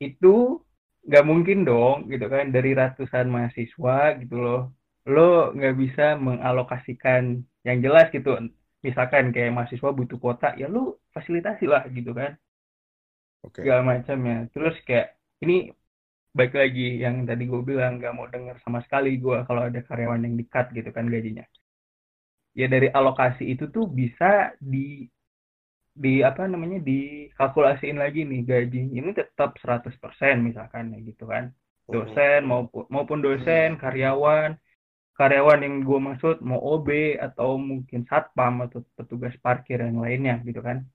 [0.00, 0.64] itu
[1.04, 4.62] nggak mungkin dong gitu kan dari ratusan mahasiswa gitu loh
[5.08, 8.36] lo nggak bisa mengalokasikan yang jelas gitu
[8.80, 12.36] misalkan kayak mahasiswa butuh kuota ya lo fasilitasi lah gitu kan.
[13.40, 13.64] Okay.
[13.64, 15.72] segala macam ya terus kayak ini
[16.36, 20.20] baik lagi yang tadi gue bilang nggak mau dengar sama sekali gue kalau ada karyawan
[20.28, 21.44] yang dikat gitu kan gajinya.
[22.52, 25.08] Ya dari alokasi itu tuh bisa di
[25.90, 28.82] di apa namanya dikalkulasiin lagi nih gaji.
[28.92, 29.96] Ini tetap 100%
[30.44, 31.50] misalkan ya gitu kan.
[31.90, 32.06] Oh.
[32.06, 34.54] dosen maupun maupun dosen karyawan
[35.20, 40.64] karyawan yang gue maksud mau OB atau mungkin satpam atau petugas parkir yang lainnya gitu
[40.64, 40.88] kan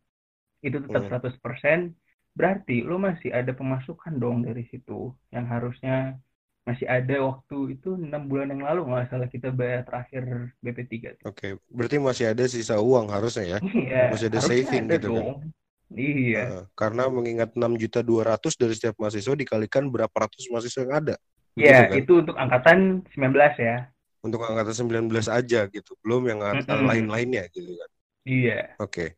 [0.66, 1.94] itu tetap 100%
[2.34, 6.18] berarti lo masih ada pemasukan dong dari situ yang harusnya
[6.66, 10.90] masih ada waktu itu enam bulan yang lalu nggak salah kita bayar terakhir BP3.
[10.90, 11.52] Oke, okay.
[11.70, 13.60] berarti masih ada sisa uang harusnya ya?
[13.62, 15.16] Iya, masih ada saving ada gitu kan?
[15.22, 15.28] dong.
[15.30, 15.50] kan?
[15.94, 16.44] Iya.
[16.50, 21.16] Uh, karena mengingat 6 juta 200 dari setiap mahasiswa dikalikan berapa ratus mahasiswa yang ada.
[21.54, 22.02] Iya, kan?
[22.02, 23.78] itu untuk angkatan 19 ya.
[24.26, 26.90] Untuk angkatan 19 aja gitu, belum yang mm -hmm.
[26.90, 27.90] lain-lainnya gitu kan.
[28.26, 28.74] Iya.
[28.82, 28.90] Oke.
[28.90, 29.10] Okay.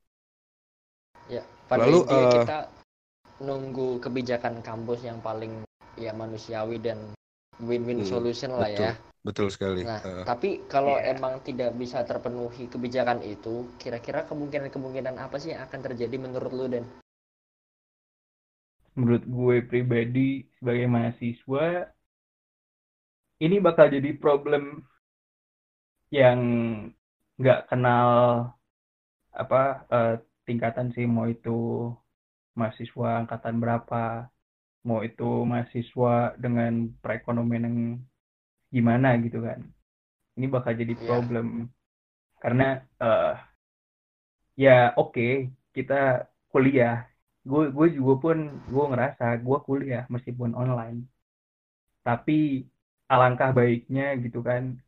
[1.32, 2.60] Ya, pada Lalu uh, kita
[3.40, 5.64] nunggu kebijakan kampus yang paling
[5.96, 7.16] ya manusiawi dan
[7.64, 8.94] win-win hmm, solution lah betul, ya.
[9.26, 9.82] Betul sekali.
[9.84, 11.16] Nah, uh, tapi kalau yeah.
[11.16, 16.66] emang tidak bisa terpenuhi kebijakan itu, kira-kira kemungkinan-kemungkinan apa sih yang akan terjadi menurut lu
[16.68, 16.86] dan?
[18.98, 21.92] Menurut gue pribadi sebagai mahasiswa,
[23.38, 24.82] ini bakal jadi problem
[26.14, 26.40] yang
[27.38, 28.10] nggak kenal
[29.36, 30.14] apa uh,
[30.48, 31.92] tingkatan sih mau itu
[32.58, 34.32] mahasiswa angkatan berapa
[34.88, 37.80] mau itu mahasiswa dengan perekonomian yang
[38.72, 39.62] gimana gitu kan
[40.40, 41.04] ini bakal jadi iya.
[41.06, 41.68] problem yeah.
[42.42, 42.68] karena
[43.04, 43.34] uh,
[44.58, 45.32] ya oke okay,
[45.76, 47.06] kita kuliah
[47.48, 51.06] gue gue juga pun gue ngerasa gue kuliah meskipun online
[52.02, 52.66] tapi
[53.12, 54.80] alangkah baiknya gitu kan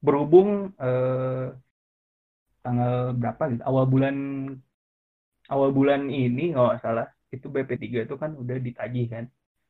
[0.00, 1.52] berhubung uh,
[2.60, 4.16] tanggal berapa gitu awal bulan
[5.48, 9.24] awal bulan ini nggak salah itu BP3 itu kan udah ditagih kan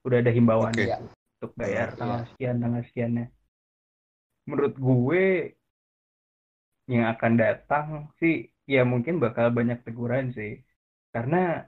[0.06, 0.90] udah ada himbauan okay.
[0.90, 0.98] ya,
[1.38, 2.28] untuk bayar tanggal yeah.
[2.34, 3.26] sekian tanggal sekiannya
[4.48, 5.24] menurut gue
[6.90, 7.86] yang akan datang
[8.18, 10.62] sih ya mungkin bakal banyak teguran sih
[11.14, 11.66] karena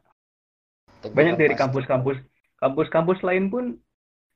[1.03, 2.18] teguran banyak dari kampus-kampus
[2.59, 3.64] kampus-kampus lain pun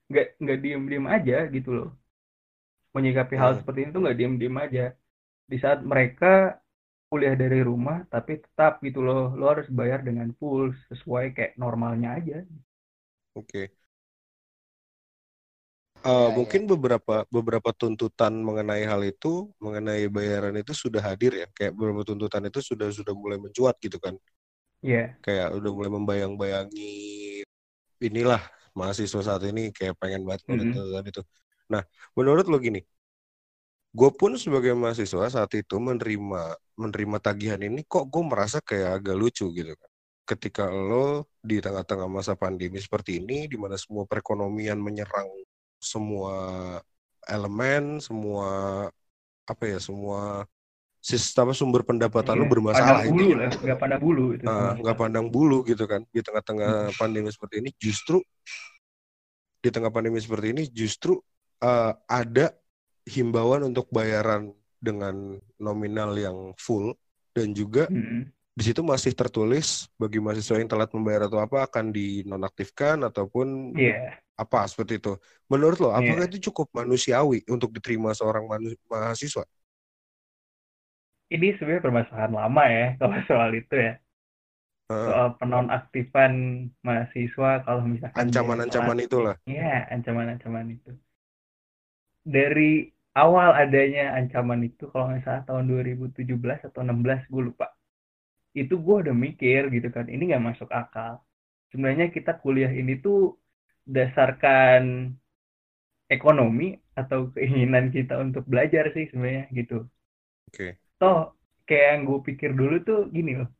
[0.06, 1.90] nggak nggak diem-diem aja gitu loh
[2.96, 3.42] menyikapi hmm.
[3.42, 4.86] hal seperti itu nggak diem-diem aja
[5.46, 6.56] di saat mereka
[7.12, 12.16] kuliah dari rumah tapi tetap gitu loh lo harus bayar dengan full sesuai kayak normalnya
[12.16, 12.38] aja
[13.36, 13.66] oke okay.
[16.06, 16.68] Uh, ya, mungkin ya.
[16.70, 22.46] beberapa beberapa tuntutan mengenai hal itu mengenai bayaran itu sudah hadir ya kayak beberapa tuntutan
[22.46, 24.14] itu sudah sudah mulai mencuat gitu kan
[24.84, 24.94] Iya.
[24.94, 25.08] Yeah.
[25.24, 26.94] Kayak udah mulai membayang-bayangi
[28.02, 28.42] inilah
[28.76, 30.72] mahasiswa saat ini kayak pengen banget mm -hmm.
[30.74, 31.22] tuntutan itu.
[31.72, 31.82] Nah,
[32.14, 32.80] menurut lo gini,
[33.96, 36.42] gue pun sebagai mahasiswa saat itu menerima
[36.76, 39.90] menerima tagihan ini kok gue merasa kayak agak lucu gitu kan.
[40.26, 45.30] Ketika lo di tengah-tengah masa pandemi seperti ini di mana semua perekonomian menyerang
[45.80, 46.34] semua
[47.26, 48.50] elemen semua
[49.46, 50.46] apa ya semua
[51.06, 54.98] sistem sumber pendapatan iya, lo bermasalah pandang bulu lah nggak pandang bulu itu uh, nggak
[54.98, 56.02] pandang bulu gitu kan.
[56.10, 56.96] Di tengah-tengah hmm.
[56.98, 58.18] pandemi seperti ini justru
[59.62, 61.16] di tengah pandemi seperti ini justru
[61.62, 62.52] uh, ada
[63.06, 64.50] himbauan untuk bayaran
[64.82, 66.92] dengan nominal yang full
[67.32, 68.22] dan juga mm-hmm.
[68.56, 74.16] di situ masih tertulis bagi mahasiswa yang telat membayar atau apa akan dinonaktifkan ataupun yeah.
[74.36, 75.12] apa seperti itu.
[75.48, 76.30] Menurut lo, apakah yeah.
[76.32, 78.44] itu cukup manusiawi untuk diterima seorang
[78.88, 79.44] mahasiswa?
[81.26, 83.94] Ini sebenarnya permasalahan lama ya kalau soal itu ya.
[84.86, 86.32] Uh, soal penonaktifan
[86.86, 89.34] mahasiswa kalau misalkan ancaman-ancaman itulah.
[89.42, 90.94] Iya, ancaman-ancaman itu
[92.26, 96.26] dari awal adanya ancaman itu kalau nggak salah tahun 2017
[96.66, 97.70] atau 16 gue lupa.
[98.50, 101.22] Itu gue udah mikir gitu kan ini nggak masuk akal.
[101.70, 103.38] Sebenarnya kita kuliah ini tuh
[103.86, 105.14] dasarkan
[106.10, 109.86] ekonomi atau keinginan kita untuk belajar sih sebenarnya gitu.
[110.50, 110.54] Oke.
[110.54, 110.70] Okay.
[110.96, 111.36] toh
[111.68, 113.50] kayak yang gue pikir dulu tuh gini loh.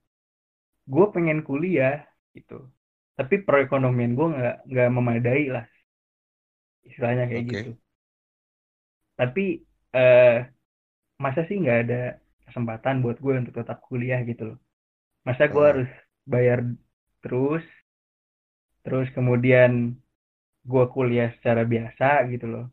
[0.90, 2.02] Gue pengen kuliah
[2.34, 2.66] gitu.
[3.14, 5.66] Tapi perekonomian gue nggak nggak memadai lah.
[6.82, 7.54] Istilahnya kayak okay.
[7.54, 7.72] gitu
[9.16, 9.64] tapi
[9.96, 10.44] uh,
[11.16, 12.02] masa sih nggak ada
[12.46, 14.58] kesempatan buat gue untuk tetap kuliah gitu loh.
[15.26, 15.72] Masa gue hmm.
[15.72, 15.90] harus
[16.28, 16.58] bayar
[17.24, 17.64] terus
[18.86, 19.98] terus kemudian
[20.62, 22.66] gue kuliah secara biasa gitu loh.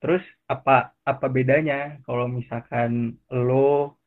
[0.00, 3.98] Terus apa apa bedanya kalau misalkan lo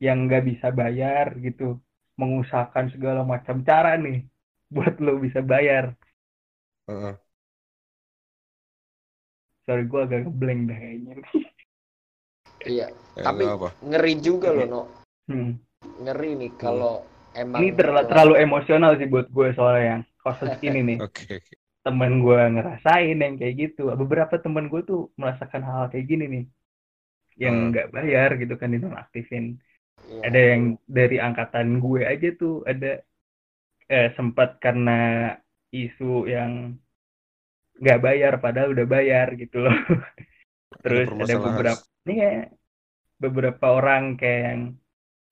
[0.00, 1.80] yang nggak bisa bayar gitu
[2.16, 4.24] mengusahakan segala macam cara nih
[4.72, 5.92] buat lo bisa bayar?
[6.88, 7.16] Uh
[9.64, 11.14] sorry gue agak ngeblank dah kayaknya
[12.64, 13.68] iya ya, tapi apa.
[13.80, 14.82] ngeri juga loh no
[15.32, 15.50] hmm.
[16.04, 17.40] ngeri nih kalau hmm.
[17.42, 21.56] emang ini ter terlalu emosional sih buat gue soalnya yang kasus ini nih okay, okay.
[21.84, 26.24] temen gue ngerasain yang kayak gitu beberapa temen gue tuh merasakan hal, -hal kayak gini
[26.28, 26.44] nih
[27.40, 27.68] yang hmm.
[27.74, 27.94] nggak hmm.
[27.94, 29.58] bayar gitu kan dinonaktifin
[30.06, 30.20] ya.
[30.28, 33.02] ada yang dari angkatan gue aja tuh ada
[33.90, 35.32] eh, sempat karena
[35.74, 36.78] isu yang
[37.84, 39.76] nggak bayar padahal udah bayar gitu loh.
[40.84, 42.32] Terus ada, ada beberapa nih ya
[43.20, 44.60] beberapa orang kayak yang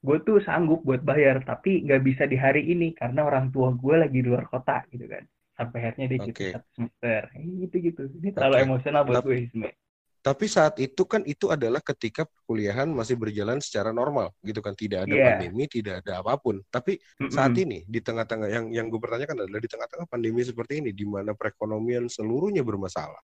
[0.02, 3.94] gue tuh sanggup buat bayar tapi nggak bisa di hari ini karena orang tua gue
[3.96, 5.24] lagi di luar kota gitu kan.
[5.52, 6.52] Sampai akhirnya dia okay.
[6.52, 7.20] satu semester.
[7.40, 8.64] Gitu gitu ini terlalu okay.
[8.68, 9.80] emosional buat gue sebenarnya
[10.22, 15.10] Tapi saat itu kan itu adalah ketika perkuliahan masih berjalan secara normal gitu kan, tidak
[15.10, 15.24] ada Iya.
[15.34, 16.62] pandemi, tidak ada apa pun.
[16.70, 16.94] Tapi
[17.26, 21.02] saat ini di tengah-tengah yang yang gue pertanyakan adalah di tengah-tengah pandemi seperti ini di
[21.02, 23.18] mana perekonomian seluruhnya bermasalah.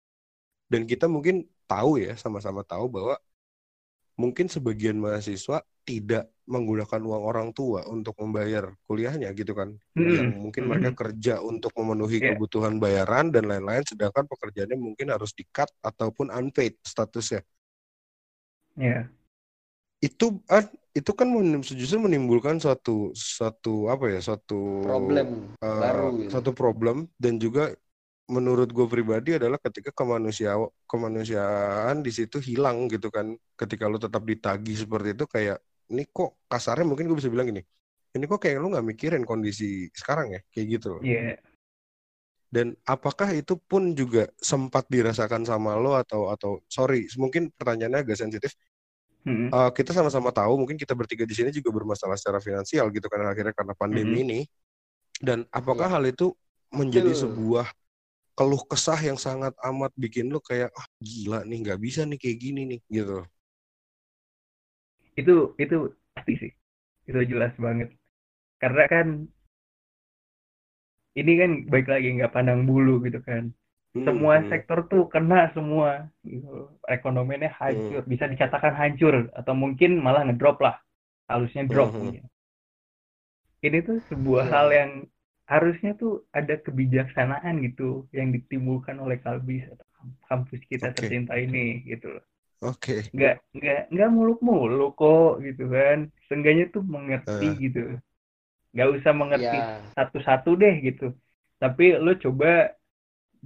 [0.71, 3.19] Dan kita mungkin tahu ya, sama-sama tahu bahwa
[4.21, 9.75] mungkin sebagian mahasiswa tidak menggunakan uang orang tua untuk membayar kuliahnya gitu kan.
[9.97, 10.13] Mm-mm.
[10.17, 11.01] Yang mungkin mereka Mm-mm.
[11.03, 12.33] kerja untuk memenuhi Iya.
[12.33, 17.41] kebutuhan bayaran dan lain-lain sedangkan pekerjaannya mungkin harus di-cut ataupun unpaid statusnya.
[18.79, 19.09] Iya.
[20.05, 25.27] Itu ah, itu kan menim- justru menimbulkan suatu suatu apa ya, suatu problem
[25.65, 26.31] eh, baru gitu.
[26.35, 27.73] satu problem dan juga
[28.25, 30.57] menurut gue pribadi adalah ketika kemanusia
[30.89, 35.61] kemanusiaan di situ hilang gitu kan ketika lu tetap ditagih seperti itu kayak
[35.93, 37.61] ini kok kasarnya mungkin gue bisa bilang gini
[38.17, 41.37] ini kok kayak lu nggak mikirin kondisi sekarang ya kayak gitu loh Iya.
[42.49, 48.17] dan apakah itu pun juga sempat dirasakan sama lo atau atau sorry mungkin pertanyaannya agak
[48.17, 48.57] sensitif
[49.25, 49.49] Mm-mm.
[49.49, 53.25] Uh, kita sama-sama tahu mungkin kita bertiga di sini juga bermasalah secara finansial gitu kan
[53.25, 54.25] akhirnya karena pandemi Mhm.
[54.29, 54.41] ini
[55.21, 55.97] dan apakah Iya.
[55.97, 56.37] hal itu
[56.69, 57.73] menjadi sebuah
[58.39, 62.39] keluh kesah yang sangat amat bikin lo kayak ah gila nih nggak bisa nih kayak
[62.45, 63.13] gini nih gitu
[65.21, 65.77] Itu itu
[66.15, 66.51] pasti sih.
[67.09, 67.89] Itu jelas banget.
[68.63, 69.07] Karena kan
[71.21, 73.45] ini kan baik lagi nggak pandang bulu gitu kan.
[74.05, 75.91] Semua Hmm, sektor tuh kena semua.
[76.27, 76.51] Gitu.
[76.97, 80.77] Ekonominya hancur, bisa dikatakan hancur atau mungkin malah ngedrop lah.
[81.31, 82.03] Halusnya drop Mhm.
[82.03, 82.25] mungkin.
[83.67, 84.55] Ini tuh sebuah Iya.
[84.55, 84.91] hal yang
[85.53, 87.83] harusnya tuh ada kebijaksanaan gitu
[88.19, 89.87] yang ditimbulkan oleh Kalbis atau
[90.31, 90.97] kampus kita Oke.
[90.97, 92.25] tercinta ini gitu loh.
[92.61, 95.99] oke Nggak nggak nggak muluk-muluk kok gitu kan.
[96.29, 97.55] Seenggaknya tuh mengerti Eh.
[97.65, 97.81] gitu.
[98.75, 101.05] Nggak usah mengerti ya satu-satu deh gitu.
[101.63, 102.49] Tapi lo coba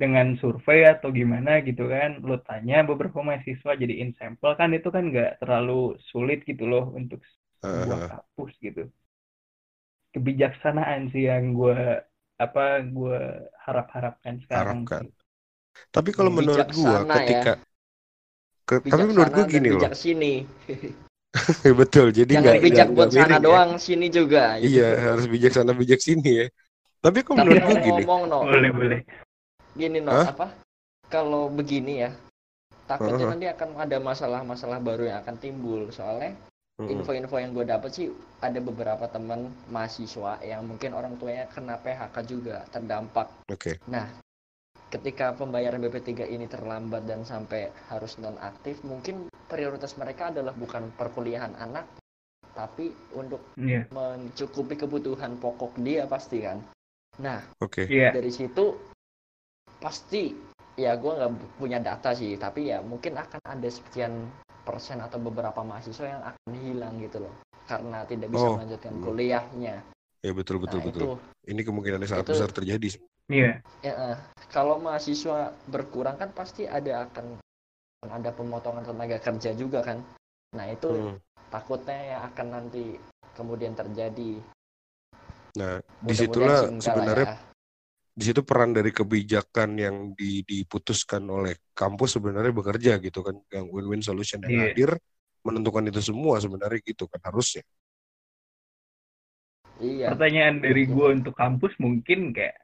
[0.03, 5.05] dengan survei atau gimana gitu kan, lo tanya beberapa mahasiswa jadiin sampel kan itu kan
[5.13, 7.21] nggak terlalu sulit gitu loh untuk
[7.75, 8.83] sebuah Uh, kampus gitu.
[10.15, 12.01] Kebijaksanaan sih yang gue
[12.39, 13.19] apa gue
[13.67, 14.87] harap-harapkan sekarang.
[14.87, 15.05] Harapkan.
[15.11, 15.17] sih.
[15.95, 17.23] tapi kalau menurut gua Bijaksana ya.
[17.23, 17.53] ketika
[18.67, 20.35] ke- tapi menurut gua bijaksana gini loh bijak sini
[21.81, 23.47] betul jadi nggak bijak buat sana miring ya.
[23.47, 24.75] doang sini juga gitu.
[24.75, 26.47] iya harus bijaksana bijak sini ya
[26.99, 29.01] tapi kalau tapi menurut gua mau gini ngomong no Boleh boleh.
[29.79, 30.27] gini no Hah?
[30.35, 30.47] apa
[31.07, 32.11] kalau begini ya
[32.91, 33.31] takutnya Heeh.
[33.31, 36.35] nanti akan ada masalah-masalah baru yang akan timbul soalnya.
[36.87, 38.07] Info-info yang gue dapet sih
[38.39, 44.07] ada beberapa teman mahasiswa yang mungkin orang tuanya kena PHK juga terdampak oke Nah,
[44.93, 51.57] ketika pembayaran BP3 ini terlambat dan sampai harus nonaktif, mungkin prioritas mereka adalah bukan perkuliahan
[51.57, 51.89] anak,
[52.53, 53.89] tapi untuk Iya.
[53.89, 56.61] mencukupi kebutuhan pokok dia pasti kan.
[57.21, 58.13] Nah, oke Iya.
[58.13, 58.77] dari situ
[59.81, 60.37] pasti
[60.79, 64.29] ya gue nggak punya data sih, tapi ya mungkin akan ada sekian
[64.69, 67.33] persen atau beberapa mahasiswa yang akan hilang gitu loh,
[67.65, 68.61] karena tidak bisa Oh.
[68.61, 69.77] melanjutkan kuliahnya.
[70.19, 71.11] ya betul betul nah, betul itu
[71.47, 72.89] ini kemungkinannya sangat itu- besar terjadi
[73.29, 73.61] Iya.
[73.85, 74.17] Ya, eh,
[74.51, 77.37] kalau mahasiswa berkurang kan pasti ada akan
[78.09, 80.01] ada pemotongan tenaga kerja juga kan.
[80.57, 81.17] Nah itu Hmm.
[81.53, 82.97] takutnya yang akan nanti
[83.37, 84.41] kemudian terjadi.
[85.61, 87.37] Nah, di situlah sebenarnya ya.
[88.19, 93.71] Di situ peran dari kebijakan yang di- diputuskan oleh kampus sebenarnya bekerja gitu kan, yang
[93.71, 94.63] win-win solution yang Iya.
[94.75, 94.91] hadir
[95.47, 97.63] menentukan itu semua sebenarnya gitu kan harusnya.
[99.79, 100.11] Iya.
[100.11, 102.59] Pertanyaan dari gue untuk kampus mungkin kayak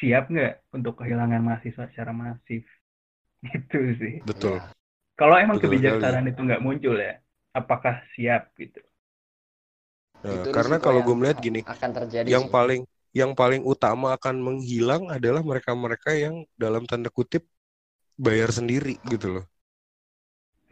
[0.00, 2.64] siap nggak untuk kehilangan mahasiswa secara masif?
[3.44, 4.14] Gitu sih.
[4.24, 4.56] Betul.
[4.56, 4.72] Iya.
[5.20, 7.20] Kalau emang Betul kebijaksanaan itu nggak muncul ya,
[7.52, 8.80] apakah siap gitu?
[10.24, 12.52] Nah, karena kalau gue melihat gini, akan terjadi yang sih.
[12.56, 12.80] paling
[13.14, 17.46] yang paling utama akan menghilang adalah mereka-mereka yang dalam tanda kutip
[18.18, 19.46] bayar sendiri gitu loh,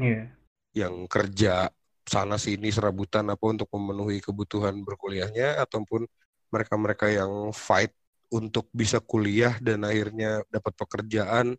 [0.01, 0.33] Iya.
[0.75, 1.71] yang kerja
[2.09, 6.05] sana sini serabutan apa untuk memenuhi kebutuhan berkuliahnya ataupun
[6.53, 7.95] mereka-mereka yang fight
[8.33, 11.57] untuk bisa kuliah dan akhirnya dapat pekerjaan.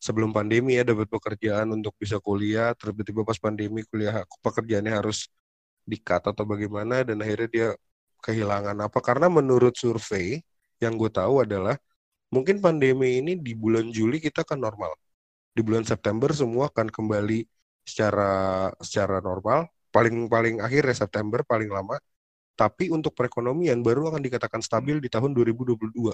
[0.00, 2.72] Sebelum pandemi ya dapat pekerjaan untuk bisa kuliah.
[2.76, 5.28] Tiba-tiba pas pandemi kuliah pekerjaannya harus
[5.84, 7.68] di-cut atau bagaimana dan akhirnya dia
[8.26, 8.98] kehilangan apa.
[9.02, 10.40] Karena menurut survei
[10.82, 11.76] yang gue tahu adalah
[12.34, 14.92] mungkin pandemi ini di bulan Juli kita akan normal.
[15.56, 17.38] Di bulan September semua akan kembali
[17.84, 18.30] secara
[18.80, 19.68] secara normal.
[19.94, 21.96] Paling paling akhir ya September paling lama.
[22.56, 26.12] Tapi untuk perekonomian baru akan dikatakan stabil di tahun 2022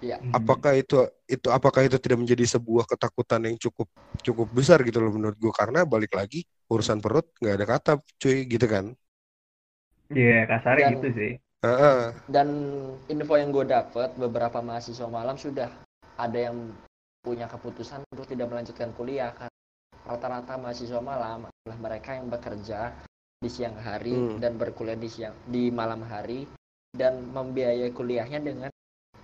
[0.00, 0.16] Iya.
[0.16, 0.32] Hmm.
[0.32, 0.96] apakah itu
[1.28, 3.84] itu apakah itu tidak menjadi sebuah ketakutan yang cukup
[4.24, 8.48] cukup besar gitu loh menurut gue karena balik lagi urusan perut nggak ada kata cuy
[8.48, 8.96] gitu kan
[10.10, 11.32] Iya, kasarnya Dan- gitu sih.
[11.60, 12.00] Heeh.
[12.26, 12.48] Dan
[13.06, 15.68] info yang gue dapat beberapa mahasiswa malam sudah
[16.16, 16.72] ada yang
[17.20, 19.52] punya keputusan untuk tidak melanjutkan kuliah kan
[20.08, 22.96] rata-rata mahasiswa malam adalah mereka yang bekerja
[23.36, 24.40] di siang hari Hmm.
[24.40, 26.48] dan berkuliah di siang di malam hari
[26.96, 28.72] dan membiayai kuliahnya dengan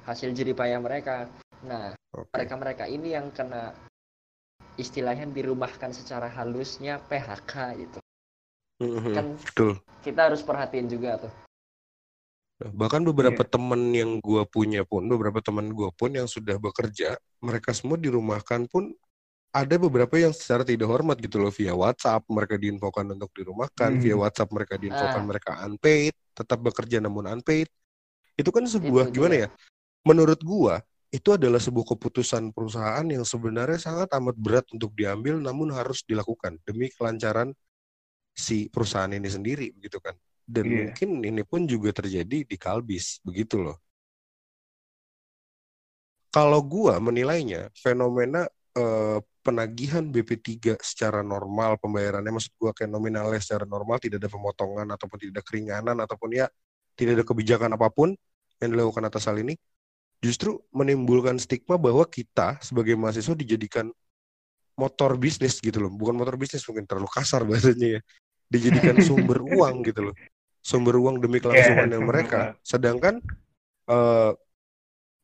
[0.05, 1.25] hasil jeripaya mereka.
[1.65, 2.29] Nah, Oke.
[2.37, 3.73] mereka-mereka ini yang kena
[4.77, 7.99] istilahnya dirumahkan secara halusnya PHK gitu.
[8.77, 9.71] Mhm, Kan Betul.
[10.05, 11.33] kita harus perhatiin juga tuh.
[12.57, 13.53] Bahkan beberapa Iya.
[13.53, 18.65] teman yang gua punya pun, beberapa teman gua pun yang sudah bekerja, mereka semua dirumahkan
[18.69, 18.97] pun
[19.53, 24.01] ada beberapa yang secara tidak hormat gitu loh via WhatsApp mereka diinfokan untuk dirumahkan, Hmm.
[24.01, 25.29] via WhatsApp mereka diinfokan Ah.
[25.29, 27.69] mereka unpaid, tetap bekerja namun unpaid.
[28.37, 29.43] Itu kan sebuah Itu gimana dia.
[29.45, 29.49] ya?
[30.05, 30.81] Menurut gua
[31.13, 36.61] itu adalah sebuah keputusan perusahaan yang sebenarnya sangat amat berat untuk diambil namun harus dilakukan
[36.69, 37.53] demi kelancaran
[38.37, 40.13] si perusahaan ini sendiri begitu kan.
[40.47, 40.75] Dan Iya.
[40.93, 43.81] mungkin ini pun juga terjadi di Kalbis begitu loh.
[46.31, 48.45] Kalau gua menilainya fenomena
[48.77, 54.87] eh, penagihan BP3 secara normal pembayarannya maksud gua kayak nominalnya secara normal tidak ada pemotongan
[54.93, 56.47] ataupun tidak ada keringanan ataupun ya
[56.99, 58.13] tidak ada kebijakan apa pun
[58.61, 59.57] yang dilakukan atas hal ini
[60.21, 63.89] justru menimbulkan stigma bahwa kita sebagai mahasiswa dijadikan
[64.77, 68.01] motor bisnis gitu loh bukan motor bisnis mungkin terlalu kasar bahasanya ya
[68.51, 70.15] dijadikan sumber uang gitu loh
[70.63, 72.55] sumber uang demi kelangsungannya sumber mereka uang.
[72.63, 73.15] sedangkan
[73.91, 74.33] eh,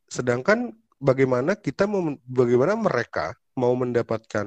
[0.06, 0.58] sedangkan
[1.02, 4.46] bagaimana kita mau bagaimana mereka mau mendapatkan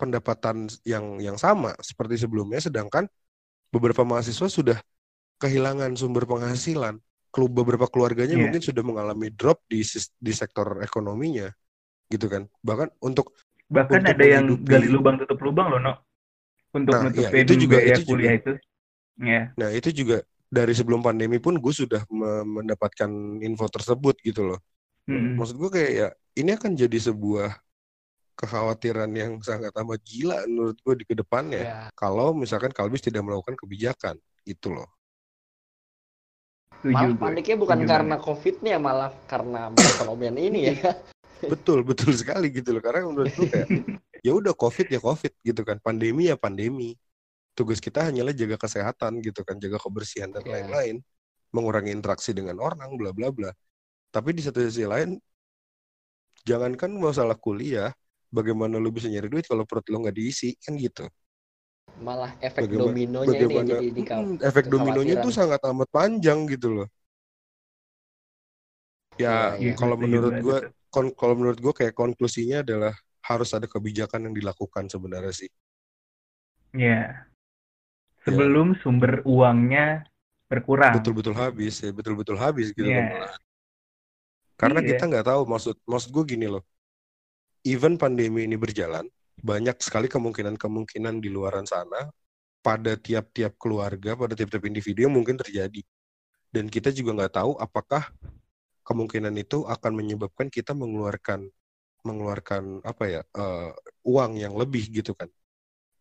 [0.00, 3.04] pendapatan yang yang sama seperti sebelumnya sedangkan
[3.70, 4.78] beberapa mahasiswa sudah
[5.38, 6.98] kehilangan sumber penghasilan
[7.30, 8.42] Kelu- beberapa keluarganya Iya.
[8.42, 9.86] mungkin sudah mengalami drop di
[10.18, 11.46] di sektor ekonominya
[12.10, 13.30] gitu kan bahkan untuk
[13.70, 15.94] Bahkan Untuk ada yang gali lubang tutup lubang loh, no.
[16.70, 18.10] Untuk Nah, nutupin iya, itu juga- biaya itu juga.
[18.14, 18.52] kuliah itu.
[19.20, 19.52] Ya.
[19.52, 23.10] nah itu juga dari sebelum pandemi pun gue sudah me- mendapatkan
[23.44, 24.60] info tersebut gitu loh
[25.04, 25.36] Mm-mm.
[25.36, 26.08] maksud gue kayak ya
[26.40, 27.52] ini akan jadi sebuah
[28.32, 33.20] kekhawatiran yang sangat amat gila menurut gue di ke depannya Ya, kalau misalkan Kalbis tidak
[33.20, 34.16] melakukan kebijakan
[34.48, 34.88] gitu loh
[36.80, 40.72] malah paniknya bukan Setuju karena COVID-nya, malah karena perekonomian ini ya.
[41.48, 42.82] betul betul sekali gitu loh.
[42.82, 43.68] Karena menurut gue kayak
[44.26, 45.80] ya udah covid ya covid gitu kan.
[45.80, 46.98] Pandemi ya pandemi.
[47.56, 49.56] Tugas kita hanyalah jaga kesehatan gitu kan.
[49.56, 50.52] Jaga kebersihan dan Iya.
[50.64, 50.96] lain-lain.
[51.50, 53.50] Mengurangi interaksi dengan orang bla bla bla.
[54.10, 55.18] Tapi di satu sisi lain
[56.42, 57.92] jangankan masalah kuliah
[58.32, 61.04] bagaimana lu bisa nyari duit kalau perut lu nggak diisi kan gitu.
[62.00, 64.02] Malah efek Bagaimana- dominonya ini yang bagaimana jadi di
[64.46, 66.88] efek dominonya tuh sangat amat panjang gitu loh.
[69.18, 69.72] Ya Iya, iya.
[69.76, 70.58] kalau Setuju menurut banget gue.
[70.90, 72.92] Kon- kalau menurut gue kayak konklusinya adalah
[73.24, 75.50] harus ada kebijakan yang dilakukan sebenarnya sih
[76.70, 77.26] Ya.
[78.22, 80.06] Sebelum sumber uangnya
[80.46, 80.94] berkurang.
[80.98, 82.98] betul-betul habis ya betul-betul habis gitu Iya.
[83.00, 83.42] kan malahan.
[84.54, 84.88] karena Iya.
[84.94, 86.62] kita nggak tahu maksud maksud gue gini loh
[87.64, 89.06] even pandemi ini berjalan
[89.40, 92.12] banyak sekali kemungkinan-kemungkinan di luaran sana
[92.60, 95.80] pada tiap-tiap keluarga pada tiap-tiap individu yang mungkin terjadi
[96.52, 98.10] dan kita juga nggak tahu apakah
[98.90, 101.46] kemungkinan itu akan menyebabkan kita mengeluarkan
[102.02, 103.70] mengeluarkan apa ya eh,
[104.02, 105.30] uang yang lebih gitu kan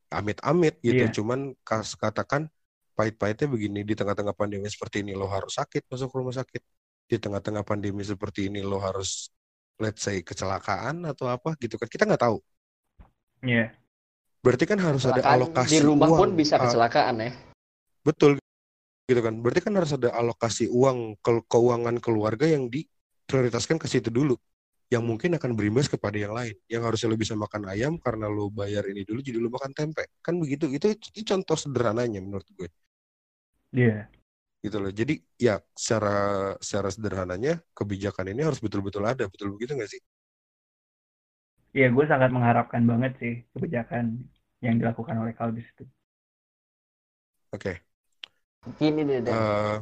[0.10, 1.14] amit-amit gitu Iya.
[1.22, 2.50] cuman kas katakan
[2.98, 6.60] pahit-pahitnya begini di tengah-tengah pandemi seperti ini lo harus sakit masuk rumah sakit
[7.06, 9.30] di tengah-tengah pandemi seperti ini lo harus
[9.78, 12.42] let's say kecelakaan atau apa gitu kan kita nggak tahu
[13.46, 13.72] Iya.
[14.42, 17.32] berarti kan harus ada alokasi di rumah uang pun bisa Ah, kecelakaan ya.
[18.04, 18.36] betul
[19.10, 19.34] gitu kan.
[19.42, 24.38] Berarti kan harus ada alokasi uang ke keuangan keluarga yang diprioritaskan ke situ dulu.
[24.94, 26.56] Yang mungkin akan berimbas kepada yang lain.
[26.70, 30.04] Yang harusnya lo bisa makan ayam karena lo bayar ini dulu jadi lo makan tempe.
[30.26, 30.70] Kan begitu.
[30.70, 32.70] Itu, itu contoh sederhananya menurut gue.
[33.74, 34.10] Iya.
[34.66, 34.92] gitu loh.
[34.92, 36.12] Jadi ya secara
[36.60, 39.24] secara sederhananya kebijakan ini harus betul-betul ada.
[39.32, 40.02] Betul begitu nggak sih?
[41.78, 44.06] Iya, gue sangat mengharapkan banget sih kebijakan
[44.66, 45.84] yang dilakukan oleh Kalbis itu.
[47.52, 47.89] oke
[48.80, 49.36] Gini deh, Den.
[49.36, 49.78] Eh,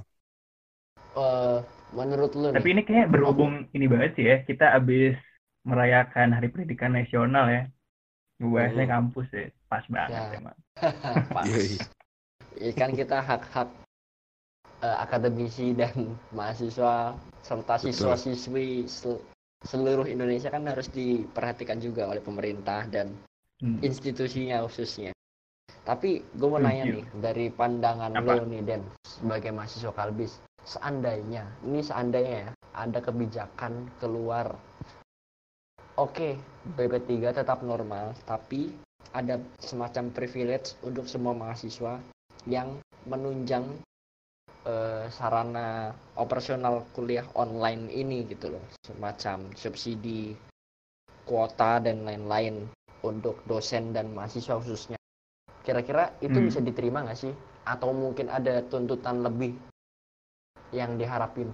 [1.18, 1.60] Eh,
[1.98, 4.38] menurut lu Tapi nih, ini kayak berhubung ini banget sih ya.
[4.46, 5.18] Kita abis
[5.66, 7.64] merayakan Hari Pendidikan Nasional ya.
[8.38, 8.94] Bahasnya Hmm.
[8.94, 9.50] kampus ya.
[9.66, 10.38] Pas banget Ya.
[10.38, 10.58] emang.
[11.36, 11.50] pas.
[12.58, 13.70] Ya kan kita hak-hak
[14.86, 19.26] eh, akademisi dan mahasiswa serta siswa-siswi sel-
[19.66, 23.10] seluruh Indonesia kan harus diperhatikan juga oleh pemerintah dan
[23.58, 23.82] Hmm.
[23.82, 25.17] institusinya khususnya.
[25.88, 28.44] Tapi gue mau nanya nih dari pandangan Apa?
[28.44, 30.36] lo nih Den sebagai mahasiswa Kalbis,
[30.68, 34.52] seandainya ini seandainya ya ada kebijakan keluar,
[35.96, 36.36] oke
[36.76, 38.76] BP3 tetap normal, tapi
[39.16, 42.04] ada semacam privilege untuk semua mahasiswa
[42.52, 43.64] yang menunjang
[44.68, 50.36] eh, sarana operasional kuliah online ini gitu loh, semacam subsidi
[51.24, 52.68] kuota dan lain-lain
[53.08, 55.00] untuk dosen dan mahasiswa khususnya.
[55.68, 56.48] Kira-kira itu Hmm.
[56.48, 57.34] bisa diterima nggak sih?
[57.68, 59.52] Atau mungkin ada tuntutan lebih
[60.72, 61.52] yang diharapin?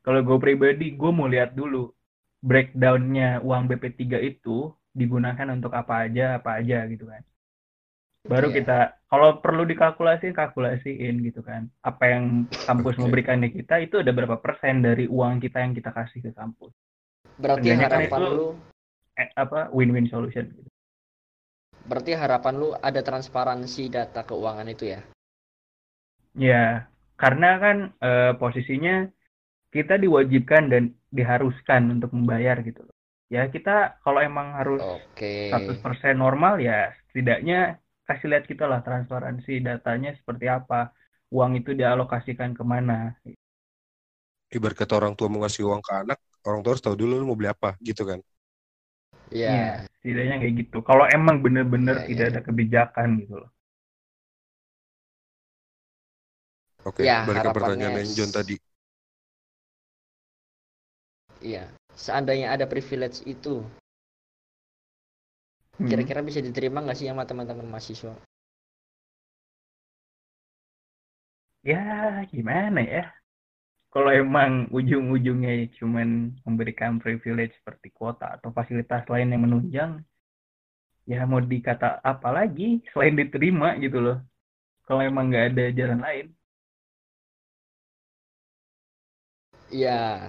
[0.00, 1.92] Kalau gue pribadi, gue mau lihat dulu
[2.40, 7.20] breakdownnya uang BP3 itu digunakan untuk apa aja, apa aja gitu kan.
[8.24, 8.56] Baru Iya.
[8.64, 8.78] kita,
[9.12, 11.68] kalau perlu dikalkulasiin, kalkulasiin gitu kan.
[11.84, 13.04] Apa yang kampus Oke.
[13.04, 16.72] memberikan ke kita itu ada berapa persen dari uang kita yang kita kasih ke kampus.
[17.36, 18.48] Berarti Seenggaknya kan harapan itu- lu,
[19.18, 20.67] Eh, apa win-win solution gitu.
[21.88, 25.00] Berarti harapan lu ada transparansi data keuangan itu ya?
[26.36, 26.86] Ya,
[27.16, 29.08] karena kan eh, posisinya
[29.72, 32.94] kita diwajibkan dan diharuskan untuk membayar gitu loh.
[33.28, 35.52] Ya kita kalau emang harus Oke.
[35.52, 40.92] 100% normal ya setidaknya kasih lihat kita lah transparansi datanya seperti apa.
[41.28, 43.12] Uang itu dialokasikan ke mana.
[44.48, 46.18] Ibarat kata orang tua mau ngasih uang ke anak,
[46.48, 48.24] orang tua harus tahu dulu lu mau beli apa, gitu kan.
[49.32, 49.48] Iya.
[49.52, 50.78] Iya, setidaknya kayak gitu.
[50.88, 52.32] Kalau emang bener-bener Iya, tidak iya.
[52.32, 53.50] ada kebijakan gitu loh.
[56.88, 58.54] Oke, Ya, balik ke pertanyaan yang John tadi.
[61.42, 61.64] Iya.
[61.98, 63.62] Seandainya ada privilege itu,
[65.78, 65.86] Hmm.
[65.90, 68.14] kira-kira bisa diterima nggak sih sama teman-teman mahasiswa?
[71.62, 71.78] Ya,
[72.32, 73.02] gimana ya?
[73.88, 79.90] Kalau emang ujung-ujungnya cuman memberikan privilege seperti kuota atau fasilitas lain yang menunjang,
[81.08, 84.18] ya mau dikata apa lagi selain diterima gitu loh.
[84.84, 86.26] Kalau emang nggak ada jalan lain.
[89.72, 90.28] Iya.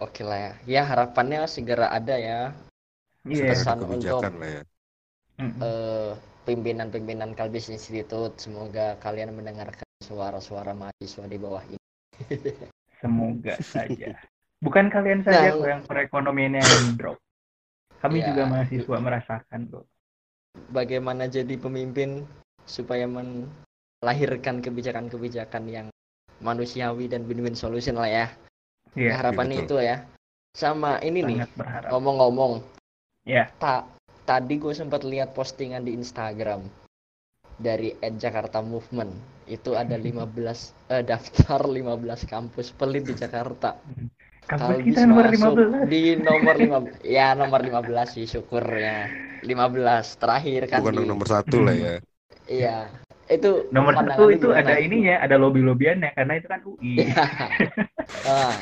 [0.00, 0.52] Oke lah ya.
[0.68, 2.52] Ya harapannya segera ada ya
[3.22, 3.54] Iya.
[3.54, 3.78] Pesan
[4.42, 4.62] lah ya.
[5.38, 6.12] Eh,
[6.42, 8.34] pimpinan-pimpinan Kalbis Institute.
[8.42, 11.78] Semoga kalian mendengarkan suara-suara mahasiswa di bawah ini.
[13.02, 14.14] Semoga saja.
[14.62, 17.18] Bukan kalian saja Nah, kok yang perekonomiannya yang drop.
[17.98, 18.30] Kami Ya.
[18.30, 19.84] juga mahasiswa merasakan kok.
[20.70, 22.22] Bagaimana jadi pemimpin
[22.62, 25.86] supaya melahirkan kebijakan-kebijakan yang
[26.38, 28.26] manusiawi dan win-win solution lah ya.
[28.94, 30.06] Iya, Harapannya itu ya.
[30.52, 31.88] Sama ini nih, sangat berharap.
[31.96, 32.52] ngomong-ngomong,
[33.24, 33.86] Ya, ta
[34.26, 36.66] tadi gue sempat lihat postingan di Instagram
[37.56, 39.14] dari Ed Jakarta Movement.
[39.44, 40.28] Itu ada 15
[40.88, 41.82] eh, daftar 15
[42.24, 43.76] kampus pelit di Jakarta.
[44.42, 45.86] kampus Kalbis kita nomor masuk 15.
[45.86, 49.06] di nomor 15 ya nomor 15 sih syukur ya
[49.40, 51.94] 15 terakhir kan Bukan di- nomor satu lah ya.
[52.50, 52.76] iya
[53.30, 54.60] itu Nomor satu itu gimana?
[54.60, 56.94] ada ininya, ada lobby-lobbyannya karena itu kan UI.
[57.00, 57.24] Iya.
[58.26, 58.52] Ah.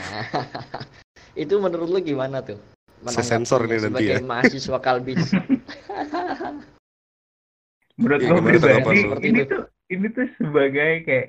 [1.43, 2.61] itu menurut lu gimana tuh
[3.03, 4.19] Saya sensor nih nanti sebagai ya.
[4.21, 5.33] mahasiswa Kalbis
[7.97, 9.17] Menurut Iya, gue pribadi, lu?
[9.21, 9.63] ini tuh
[9.93, 11.27] ini tuh sebagai kayak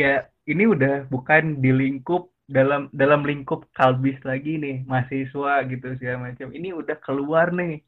[0.00, 0.10] ya
[0.50, 2.22] ini udah bukan di lingkup
[2.56, 6.48] dalam dalam lingkup kalbis lagi nih mahasiswa gitu segala macam.
[6.58, 7.80] Ini udah keluar nih.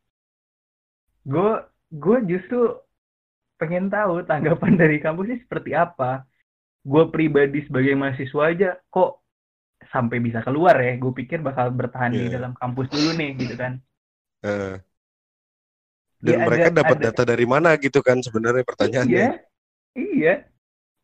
[1.26, 1.50] Gue
[1.90, 2.58] gue justru
[3.60, 6.24] pengen tahu tanggapan dari kampusnya seperti apa.
[6.86, 9.10] Gue pribadi sebagai mahasiswa aja kok
[9.92, 10.96] sampai bisa keluar ya.
[11.02, 12.40] Gue pikir bakal bertahan di Iya.
[12.40, 13.72] dalam kampus dulu nih gitu kan.
[16.22, 19.18] Ya, dan mereka ada- dapat data dari mana gitu kan sebenarnya pertanyaannya.
[19.20, 19.45] Iya,
[19.96, 20.30] iya.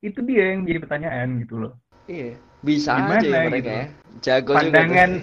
[0.08, 1.72] Itu dia yang jadi pertanyaan gitu loh.
[2.12, 2.24] iya
[2.66, 3.72] bisa Gimana aja ya mereka gitu?
[3.80, 3.86] ya
[4.24, 5.22] jago Pandangan juga tuh.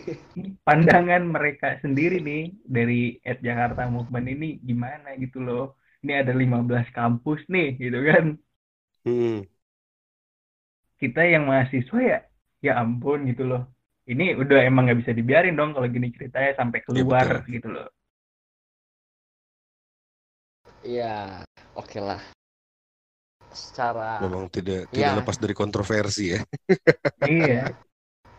[0.68, 2.42] pandangan mereka sendiri nih
[2.76, 2.96] dari
[3.30, 5.64] Ed Jakarta Movement ini gimana gitu loh.
[6.04, 8.26] Ini ada 15 kampus nih gitu kan.
[9.06, 9.44] Hmm.
[11.02, 12.20] Kita yang mahasiswa ya
[12.66, 13.62] ya ampun gitu loh.
[14.12, 17.46] Ini udah emang nggak bisa dibiarin dong kalau gini ceritanya sampai keluar betul.
[17.56, 17.88] gitu loh.
[20.84, 21.44] Iya,
[21.80, 22.20] oke lah.
[23.50, 25.12] Secara Memang tidak Ya.
[25.12, 26.42] tidak lepas dari kontroversi ya.
[27.28, 27.74] iya.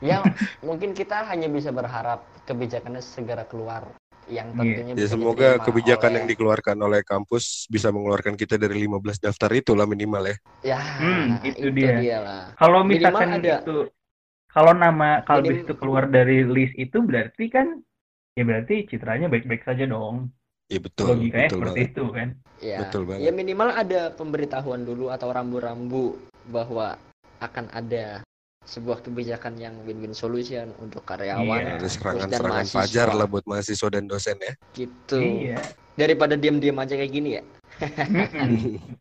[0.01, 0.19] ya
[0.67, 3.85] mungkin kita hanya bisa berharap kebijakannya segera keluar
[4.31, 4.59] yang Iya.
[4.63, 9.19] tentunya Ya bisa semoga kebijakan oleh- yang dikeluarkan oleh kampus bisa mengeluarkan kita dari 15
[9.19, 10.37] daftar itu lah minimal ya.
[10.63, 11.93] ya Hmm, itu itu, dia.
[11.99, 12.43] dia lah.
[12.55, 13.55] Kalau Minimal misalkan ada.
[13.61, 13.77] itu
[14.47, 17.83] kalau nama Kalbis Minim- itu keluar dari list itu berarti kan
[18.39, 20.31] ya berarti citranya baik-baik saja dong.
[20.71, 21.91] Iya betul, Logikanya betul seperti banget.
[21.91, 22.29] itu kan.
[22.61, 23.23] Ya, Betul banget.
[23.27, 26.15] ya minimal ada pemberitahuan dulu atau rambu-rambu
[26.47, 26.95] bahwa
[27.41, 28.23] akan ada
[28.63, 31.89] sebuah kebijakan yang win-win solution untuk karyawan, Iya.
[31.89, 32.77] Serangan-serangan mahasiswa.
[32.85, 34.53] fajar lah buat mahasiswa dan dosen ya.
[34.77, 35.19] Gitu.
[35.19, 35.59] Iya.
[35.97, 37.43] Daripada diam-diam aja kayak gini ya.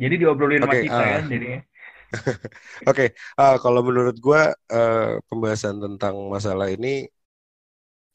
[0.00, 1.60] Jadi diobrolin sama Oke, kita kan jadinya.
[2.90, 3.06] Oke,
[3.38, 7.06] ah, kalau menurut gua eh, pembahasan tentang masalah ini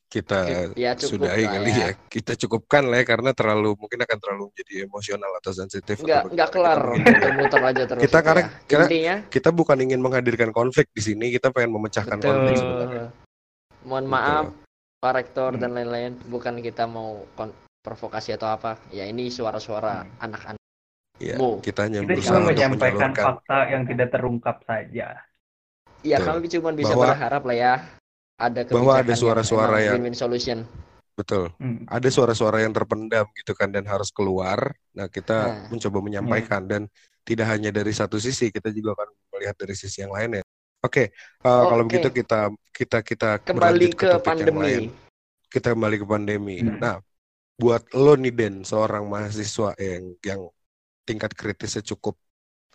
[0.06, 1.90] kita Ya cukup sudahi lah kali ya.
[2.08, 5.96] Kita cukupkan lah ya karena terlalu mungkin akan terlalu menjadi emosional atau sensitif.
[6.00, 8.02] Nggak atau nggak kelar, muter-muter aja terus.
[8.02, 8.66] Kita itu karena- ya.
[8.66, 12.30] karena- intinya kita bukan ingin menghadirkan konflik di sini, kita pengen memecahkan Betul.
[12.30, 13.06] konflik sebenarnya.
[13.84, 14.14] Mohon Betul.
[14.16, 14.46] maaf
[14.96, 15.62] Pak Rektor Hmm.
[15.62, 20.58] dan lain-lain, bukan kita mau kon- provokasi atau apa ya ini suara-suara anak-anak
[21.16, 25.08] Ya, kita hanya Kita berusaha cuma untuk menyampaikan fakta yang tidak terungkap saja.
[26.02, 26.28] ya Betul.
[26.28, 27.74] kami cuma bisa Bahwa- berharap lah ya
[28.36, 30.68] ada Bahwa ada suara-suara yang- win-win solution
[31.16, 31.48] Betul.
[31.64, 31.88] Hmm.
[31.88, 34.76] Ada suara-suara yang terpendam gitu kan dan harus keluar.
[34.92, 35.72] Nah, kita Nah.
[35.72, 36.92] mencoba menyampaikan dan
[37.24, 40.44] tidak hanya dari satu sisi, kita juga akan melihat dari sisi yang lainnya.
[40.84, 41.98] Oke, uh, kalau Oke.
[41.98, 44.44] begitu kita kita kita kembali berlanjut ke topik yang lain.
[44.52, 44.76] pandemi
[45.48, 46.58] Kita kembali ke pandemi.
[46.60, 46.78] Hmm.
[46.84, 46.96] Nah,
[47.56, 50.42] buat lo nih Den, seorang mahasiswa yang yang
[51.08, 52.20] tingkat kritisnya cukup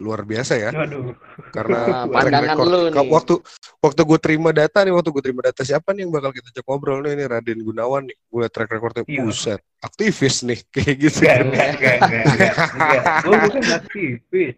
[0.01, 1.13] luar biasa ya, Waduh.
[1.51, 3.07] karena Nah, track pandangan record- lu nih.
[3.07, 3.35] waktu
[3.79, 6.65] waktu gue terima data nih, waktu gue terima data siapa nih yang bakal kita cek
[6.65, 9.23] ngobrol nih, ini Raden Gunawan nih, gue track recordnya Iya.
[9.23, 11.21] buset, aktivis nih kayak gitu.
[11.21, 13.03] Enggak, enggak, enggak, enggak, enggak.
[13.21, 14.55] Gue bukan aktivis.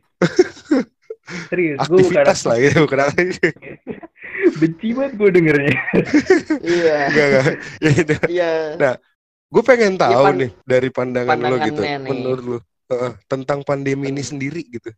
[1.49, 2.71] Serius, Aktivitas lah aktivis.
[2.71, 3.55] ya, bukan aktivis.
[4.61, 5.77] Benci banget gue dengernya.
[6.63, 7.45] iya Enggak, enggak.
[7.79, 8.15] Ya, itu.
[8.29, 8.51] iya
[9.49, 11.99] Gue pengen tahu pan- nih dari pandangan lo gitu, nih.
[12.01, 12.59] menurut lo
[12.91, 14.89] uh, tentang pandemi ini sendiri gitu.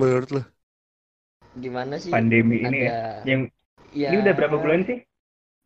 [0.00, 0.42] Menurut lo?
[1.58, 2.90] gimana sih Pandemi ini ya.
[2.90, 3.40] ada Yang
[3.92, 4.98] ya, ini udah berapa bulan sih?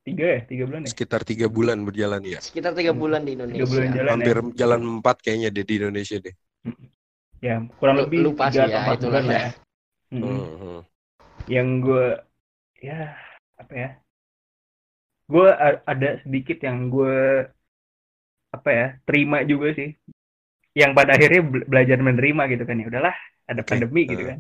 [0.05, 0.41] Tiga ya?
[0.45, 0.91] Tiga bulan ya?
[0.93, 2.41] Sekitar tiga bulan berjalan ya.
[2.41, 4.53] sekitar tiga bulan di Indonesia Tiga bulan jalan Hampir ya?
[4.61, 6.35] jalan empat kayaknya deh di Indonesia deh.
[7.45, 9.41] Ya, kurang Lu- lebih lupa tiga sih ya, itulah bulan ya.
[9.45, 9.51] ya.
[10.13, 10.25] Mm-mm.
[10.25, 10.81] Hmm, hmm.
[11.49, 12.07] Yang gue,
[12.85, 12.99] ya
[13.61, 13.89] apa ya?
[15.33, 15.49] Gue
[15.93, 17.17] ada sedikit yang gue
[18.57, 19.89] apa ya terima juga sih.
[20.75, 23.17] Yang pada akhirnya be- belajar menerima gitu kan ya udahlah
[23.47, 24.29] ada pandemi gitu Uh.
[24.29, 24.39] kan.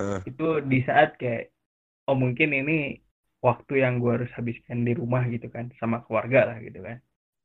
[0.00, 0.20] Uh.
[0.24, 1.52] Itu di saat kayak
[2.08, 3.04] oh mungkin ini
[3.44, 6.98] waktu yang gue harus habiskan di rumah gitu kan sama keluarga lah gitu kan.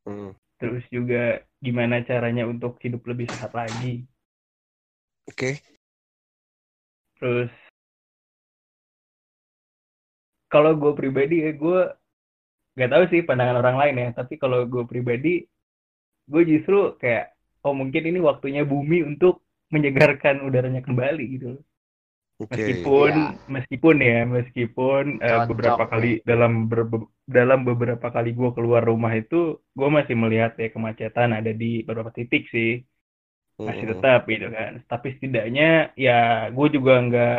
[0.07, 0.31] Hmm.
[0.55, 4.07] Terus juga gimana caranya untuk hidup lebih sehat lagi.
[5.27, 5.59] Oke.
[7.19, 7.51] Terus
[10.47, 11.79] kalau gue pribadi ya gue
[12.71, 14.09] nggak tahu sih pandangan orang lain ya.
[14.15, 15.43] Tapi kalau gue pribadi
[16.29, 17.35] gue justru kayak
[17.65, 21.47] oh mungkin ini waktunya bumi untuk menyegarkan udaranya kembali gitu.
[21.55, 21.63] loh.
[22.41, 22.57] Oke.
[22.57, 23.29] Meskipun Iya.
[23.47, 29.61] meskipun ya meskipun Cocok beberapa kali dalam berbe- dalam beberapa kali gue keluar rumah itu
[29.77, 32.81] gue masih melihat ya kemacetan ada di beberapa titik sih
[33.61, 37.37] masih tetap gitu kan tapi setidaknya ya gue juga nggak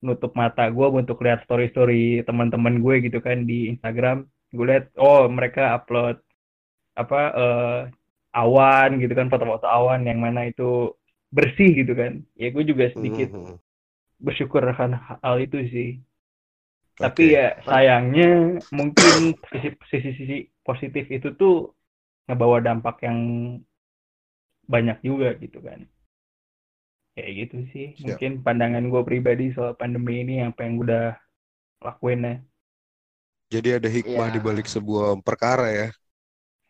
[0.00, 4.24] nutup mata gue untuk lihat story story teman-teman gue gitu kan di Instagram
[4.56, 6.16] gue lihat oh mereka upload
[6.96, 7.78] apa eh,
[8.34, 10.94] awan gitu kan foto-foto awan yang mana itu
[11.34, 13.58] bersih gitu kan ya gue juga sedikit Hmm.
[14.20, 14.90] bersyukur akan
[15.24, 15.88] hal itu sih
[17.00, 17.02] Oke.
[17.04, 19.34] tapi ya sayangnya mungkin
[19.90, 21.72] sisi-sisi positif itu tuh
[22.28, 23.18] ngebawa dampak yang
[24.72, 25.80] banyak juga gitu kan
[27.14, 28.02] kayak gitu sih Siap.
[28.06, 31.04] mungkin pandangan gue pribadi soal pandemi ini apa yang udah
[31.86, 32.34] lakuin ya
[33.50, 34.34] Jadi ada hikmah Iya.
[34.34, 35.86] di balik sebuah perkara ya.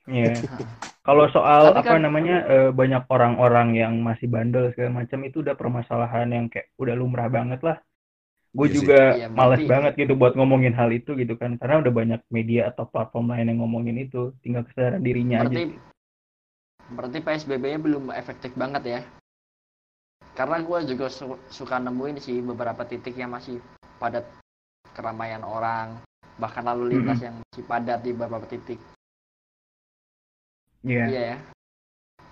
[0.07, 0.31] Iya.
[1.01, 5.41] kalau soal Tapi apa kan- namanya eh, banyak orang-orang yang masih bandel segala macam itu
[5.41, 7.77] udah permasalahan yang kayak udah lumrah banget lah.
[8.51, 8.77] Gue Iya sih.
[8.83, 12.69] juga Iya, males banget gitu buat ngomongin hal itu gitu kan karena udah banyak media
[12.69, 14.35] atau platform lain yang ngomongin itu.
[14.43, 15.79] Tinggal kesadaran dirinya berarti aja
[16.91, 19.01] berarti PSBB-nya belum efektif banget ya?
[20.35, 23.63] Karena gue juga su- suka nemuin sih beberapa titik yang masih
[24.03, 24.25] padat
[24.97, 26.01] keramaian orang
[26.41, 28.81] bahkan lalu lintas yang masih padat di beberapa titik
[30.81, 31.05] Iya.
[31.09, 31.37] iya ya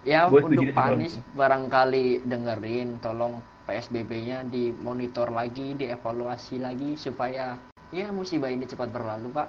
[0.07, 1.23] ya untuk Pak Anies itu.
[1.37, 7.59] barangkali dengerin tolong PSBB-nya dimonitor lagi dievaluasi lagi supaya
[7.93, 9.49] ya musibah ini cepat berlalu Pak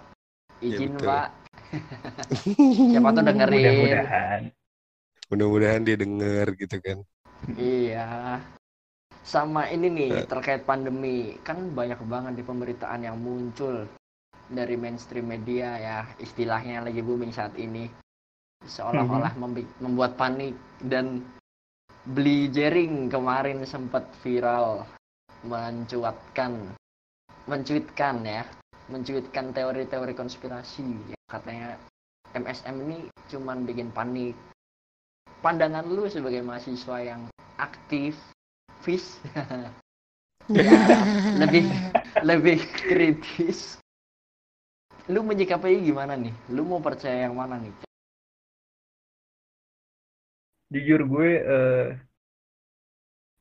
[0.60, 1.08] izin betul.
[1.08, 1.30] Pak
[2.92, 4.42] siapa tuh dengerin mudah-mudahan
[5.30, 6.98] Mudah-mudahan dia denger gitu kan.
[7.54, 8.42] Iya.
[9.22, 10.26] Sama ini nih Eh.
[10.26, 13.86] terkait pandemi, kan banyak banget di pemberitaan yang muncul
[14.50, 17.94] dari mainstream media ya, istilahnya lagi booming saat ini.
[18.68, 21.24] Seolah-olah membi- membuat panik dan
[22.10, 24.84] beli jaring kemarin sempat viral
[25.46, 26.76] mencuatkan
[27.48, 28.44] mencuitkan ya,
[28.92, 31.80] mencuitkan teori-teori konspirasi yang katanya
[32.36, 33.00] MSM ini
[33.32, 34.36] cuman bikin panik
[35.40, 37.22] pandangan lu sebagai mahasiswa yang
[37.56, 38.16] aktif,
[38.84, 39.20] vis,
[40.52, 40.72] ya,
[41.40, 41.68] lebih
[42.24, 43.80] lebih kritis.
[45.10, 46.34] Lu menyikapinya gimana nih?
[46.54, 47.74] Lu mau percaya yang mana nih?
[50.74, 51.86] Jujur gue eh,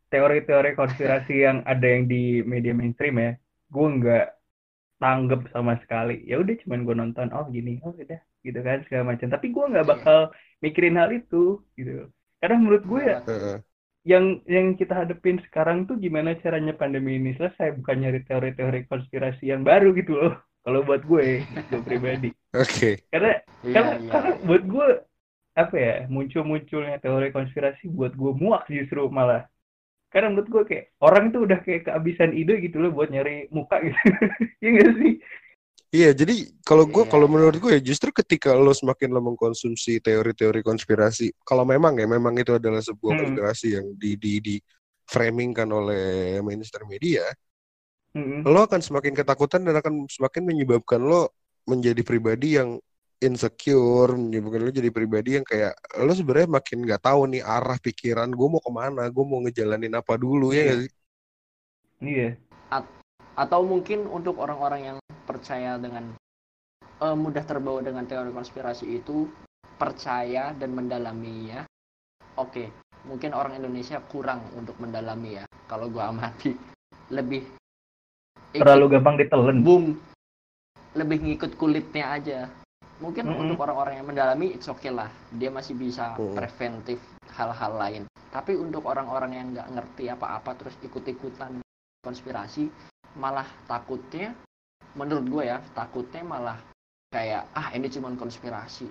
[0.08, 3.30] teori-teori konspirasi yang ada yang di media mainstream ya
[3.68, 4.26] gue nggak
[4.98, 9.14] tanggap sama sekali ya udah cuman gue nonton oh gini oh udah gitu kan segala
[9.14, 9.92] macam tapi gue nggak Iya.
[9.92, 10.18] bakal
[10.64, 12.08] mikirin hal itu gitu
[12.40, 13.56] karena menurut gue ya Heeh.
[14.08, 19.52] yang yang kita hadepin sekarang tuh gimana caranya pandemi ini selesai bukan nyari teori-teori konspirasi
[19.52, 20.32] yang baru gitu loh
[20.64, 23.04] kalau buat gue gue pribadi Oke.
[23.12, 24.10] karena Iya, karena, iya.
[24.10, 24.86] karena buat gue
[25.62, 29.42] apa ya muncul-munculnya teori konspirasi buat gue muak justru malah
[30.12, 33.76] karena menurut gue kayak orang itu udah kayak kehabisan ide gitu loh buat nyari muka
[33.86, 33.98] gitu
[34.64, 35.12] iya gak sih
[35.88, 36.34] Iya, jadi
[36.68, 41.32] kalau gue, Iya, kalau menurut gue ya justru ketika lo semakin lo mengkonsumsi teori-teori konspirasi,
[41.48, 43.16] kalau memang ya memang itu adalah sebuah Hmm.
[43.16, 44.54] konspirasi yang di di di
[45.08, 46.04] framingkan oleh
[46.44, 47.24] mainstream media,
[48.14, 48.52] Mm-mm.
[48.52, 51.34] lo akan semakin ketakutan dan akan semakin menyebabkan lo
[51.68, 52.80] menjadi pribadi yang
[53.18, 58.30] insecure, menyebabkan lo jadi pribadi yang kayak lo sebenarnya makin nggak tahu nih arah pikiran
[58.30, 60.64] gue mau ke mana, gue mau ngejalanin apa dulu ya Iya.
[60.64, 60.92] nggak sih?
[62.02, 62.30] iya.
[63.38, 66.14] Atau mungkin untuk orang-orang yang percaya dengan
[66.98, 69.30] eh, mudah terbawa dengan teori konspirasi itu
[69.78, 71.62] percaya dan mendalaminya
[72.34, 72.66] oke
[73.06, 76.54] mungkin orang Indonesia kurang untuk mendalami ya kalau gua amati.
[77.14, 77.46] Lebih
[78.58, 79.84] terlalu gampang ditelen boom.
[80.98, 82.40] Lebih ngikut kulitnya aja
[82.98, 83.40] mungkin Mm-mm.
[83.46, 86.34] untuk orang-orang yang mendalami it's okay lah dia masih bisa Mm.
[86.34, 86.98] preventif
[87.38, 88.02] hal-hal lain
[88.34, 91.62] tapi untuk orang-orang yang nggak ngerti apa-apa terus ikut-ikutan
[92.02, 92.68] konspirasi
[93.16, 94.34] malah takutnya
[94.98, 96.58] menurut gue ya takutnya malah
[97.08, 98.86] kayak ah ini cuma konspirasi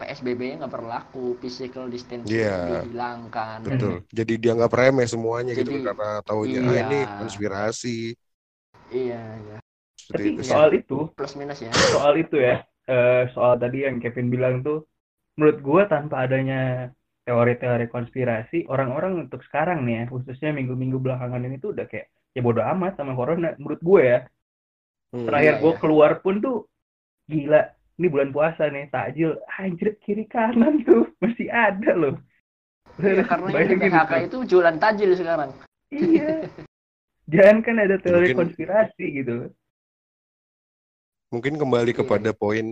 [0.00, 2.80] PSBB-nya nggak berlaku physical distancing Iya.
[2.84, 3.94] dihilangkan dan Betul.
[4.08, 6.82] Jadi dianggap remeh semuanya gitu Jadi, karena taunya ah iya.
[6.88, 8.16] ini konspirasi
[8.90, 9.58] iya ya
[9.94, 10.50] seperti tapi itu sih.
[10.56, 14.82] soal itu plus minus ya soal itu ya eh, soal tadi yang Kevin bilang tuh
[15.38, 16.90] menurut gue tanpa adanya
[17.22, 22.40] teori-teori konspirasi orang-orang untuk sekarang nih ya khususnya minggu-minggu belakangan ini tuh udah kayak ya
[22.42, 24.18] bodo amat sama corona menurut gue ya.
[25.10, 25.26] Hmm.
[25.26, 25.80] terakhir Iya, gue iya.
[25.80, 26.56] keluar pun tuh
[27.26, 27.62] gila
[27.98, 32.14] ini bulan puasa nih takjil anjir kiri kanan tuh masih ada loh.
[32.98, 34.38] Iya, karena Bayangin PHK itu.
[34.50, 35.50] jualan tajil sekarang.
[35.90, 36.46] Iya.
[37.30, 39.34] Jangan kan ada teori Mungkin- konspirasi gitu
[41.30, 41.98] Mungkin kembali Iya.
[42.02, 42.66] kepada poin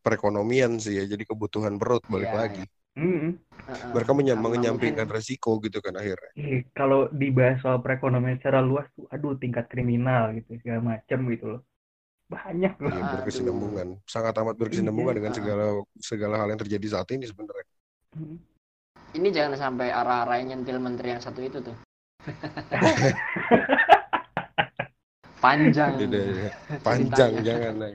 [0.00, 1.04] perekonomian sih ya.
[1.04, 2.64] Jadi kebutuhan perut balik Iya, lagi.
[2.98, 3.36] Hmm.
[3.68, 3.92] Heeh.
[3.94, 6.30] Mereka menya- Karena menyampingkan mungkin- resiko gitu kan akhirnya.
[6.34, 11.46] Ih, kalau dibahas soal perekonomian secara luas tuh aduh tingkat kriminal gitu segala macam gitu
[11.54, 11.62] loh
[12.28, 13.12] banyak loh Iya, Aduh.
[13.20, 13.88] berkesinambungan.
[14.04, 15.18] Sangat amat berkesinambungan Iya.
[15.22, 15.64] dengan segala
[15.96, 17.72] segala hal yang terjadi saat ini sebenarnya.
[18.16, 18.36] Hmm.
[19.08, 21.72] ini jangan sampai arah-arahnya nyentil menteri yang satu itu tuh
[25.38, 26.50] panjang Beda ya.
[26.86, 27.42] Panjang Ceritanya.
[27.46, 27.74] jangan.
[27.78, 27.94] Nay.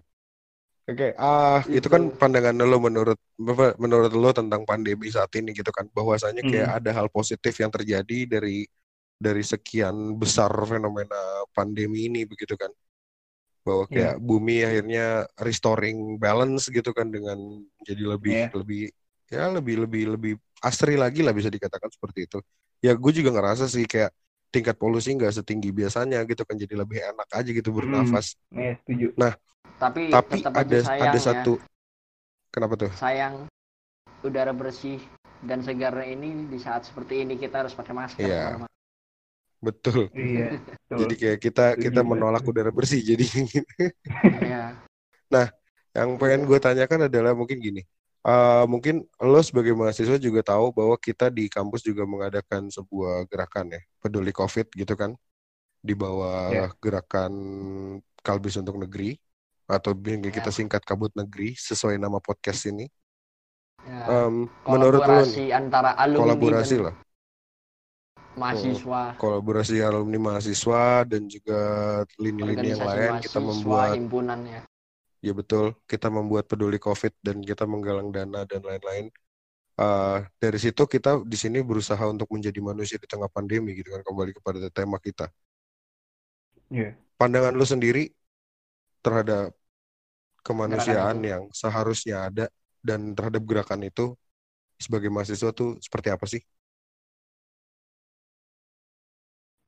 [0.83, 1.87] Oke, ah itu Itu.
[1.87, 5.87] kan pandangan lo menurut apa, menurut lo tentang pandemi saat ini gitu kan.
[5.95, 6.77] Bahwasanya kayak Hmm.
[6.83, 8.67] ada hal positif yang terjadi dari
[9.15, 11.15] dari sekian besar fenomena
[11.55, 12.67] pandemi ini begitu kan.
[13.63, 17.39] Bahwa kayak bumi akhirnya restoring balance gitu kan dengan
[17.87, 18.47] jadi lebih Iya.
[18.51, 18.81] lebih
[19.31, 22.43] ya lebih lebih lebih asri lagi lah bisa dikatakan seperti itu.
[22.83, 24.11] Ya gue juga ngerasa sih kayak
[24.53, 28.37] tingkat polusi nggak setinggi biasanya gitu kan jadi lebih enak aja gitu bernafas.
[28.53, 29.17] ya setuju
[29.81, 31.53] tapi, Tapi tetap ada aja sayang ada ya, satu
[32.53, 32.91] kenapa tuh?
[32.93, 33.35] sayang
[34.21, 35.01] udara bersih
[35.43, 38.63] dan segar ini di saat seperti ini kita harus pakai masker Iya.
[39.63, 40.11] Betul.
[40.13, 40.97] iya betul.
[41.03, 42.99] Jadi kayak kita Setuju kita menolak udara bersih.
[43.01, 43.25] Jadi
[44.43, 44.75] Iya.
[45.95, 47.81] yang pengen gue tanyakan adalah mungkin gini.
[48.23, 53.75] Eh, mungkin lo sebagai mahasiswa juga tahu bahwa kita di kampus juga mengadakan sebuah gerakan
[53.75, 55.11] ya, peduli COVID gitu kan,
[55.83, 56.67] di bawah Ya.
[56.79, 57.31] gerakan
[58.23, 59.19] Kalbis untuk Negeri
[59.67, 60.55] atau yang kita Ya.
[60.55, 62.87] singkat Kabut Negeri sesuai nama podcast ini.
[63.83, 66.95] Ya, Em, menurut lo antara alumni kolaborasi dan lah,
[68.39, 71.59] mahasiswa kolaborasi alumni mahasiswa dan juga
[72.15, 74.63] lini-lini yang lain kita membuat himpunannya
[75.23, 79.07] Ya betul, kita membuat peduli COVID dan kita menggalang dana dan lain-lain.
[79.79, 84.03] Eh, dari situ kita di sini berusaha untuk menjadi manusia di tengah pandemi gitu kan
[84.03, 85.31] kembali kepada tema kita.
[86.67, 86.99] Iya.
[87.15, 88.11] Pandangan lu sendiri
[88.99, 89.55] terhadap
[90.43, 92.45] kemanusiaan Gerakan yang seharusnya ada
[92.83, 94.11] dan terhadap gerakan itu
[94.75, 96.43] sebagai mahasiswa tuh seperti apa sih?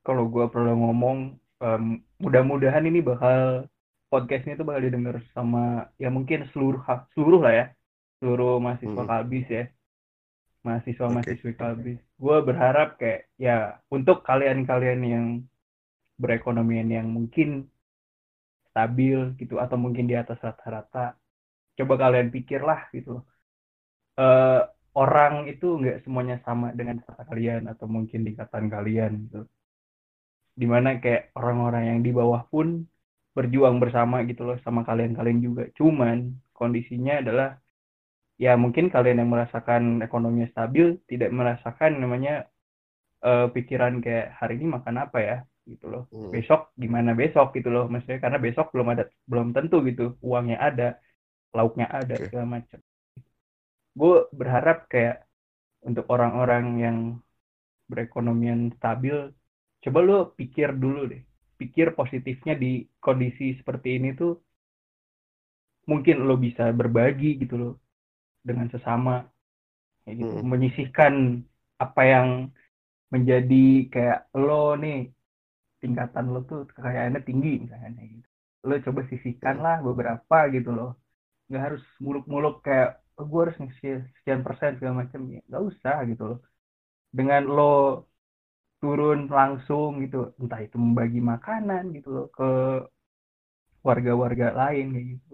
[0.05, 1.33] kalau gue perlu ngomong
[1.65, 1.83] em,
[2.21, 3.65] mudah-mudahan ini bakal
[4.15, 5.59] podcast ini tuh bakal didengar sama
[6.03, 6.81] ya mungkin seluruh
[7.15, 7.65] seluruh lah ya.
[8.19, 9.09] Seluruh mahasiswa Hmm.
[9.11, 9.63] kalbis ya.
[10.65, 13.57] Mahasiswa mahasiswi kalbis gue berharap kayak ya
[13.95, 15.25] untuk kalian-kalian yang
[16.21, 17.49] berekonomian yang mungkin
[18.71, 20.99] stabil gitu atau mungkin di atas rata-rata
[21.77, 23.11] coba kalian pikirlah gitu.
[24.23, 24.59] Eh,
[25.03, 29.39] orang itu nggak semuanya sama dengan kata kalian atau mungkin ikatan kalian gitu.
[30.59, 32.67] Di mana kayak orang-orang yang di bawah pun
[33.35, 35.63] berjuang bersama gitu loh sama kalian-kalian juga.
[35.77, 37.59] Cuman kondisinya adalah
[38.39, 42.47] ya mungkin kalian yang merasakan ekonominya stabil tidak merasakan namanya
[43.27, 46.03] eh, pikiran kayak hari ini makan apa ya gitu loh.
[46.13, 46.31] Hmm.
[46.31, 47.85] besok gimana besok gitu loh.
[47.91, 50.87] Maksudnya karena besok belum ada belum tentu gitu uangnya ada
[51.51, 52.31] lauknya ada Oke.
[52.31, 52.79] segala macam.
[53.95, 55.27] Gue berharap kayak
[55.83, 56.97] untuk orang-orang yang
[57.91, 59.29] berekonomian stabil
[59.83, 61.21] coba lo pikir dulu deh
[61.59, 64.33] pikir positifnya di kondisi seperti ini tuh
[65.91, 67.73] mungkin lo bisa berbagi gitu loh
[68.47, 69.25] dengan sesama.
[70.05, 70.33] Kayak gitu.
[70.37, 70.47] Hmm.
[70.51, 71.13] menyisihkan
[71.81, 72.27] apa yang
[73.13, 75.09] menjadi kayak lo nih
[75.81, 78.27] tingkatan lo tuh kekayaannya tinggi misalnya gitu.
[78.67, 80.91] Lo coba sisihkan lah beberapa gitu loh.
[81.49, 85.21] Nggak harus muluk-muluk kayak oh, gue harus ngasih sekian persen segala macam.
[85.33, 86.39] Ya nggak usah gitu loh.
[87.17, 87.73] Dengan lo
[88.85, 92.51] turun langsung gitu entah itu membagi makanan gitu loh ke
[93.81, 95.33] warga-warga lain kayak gitu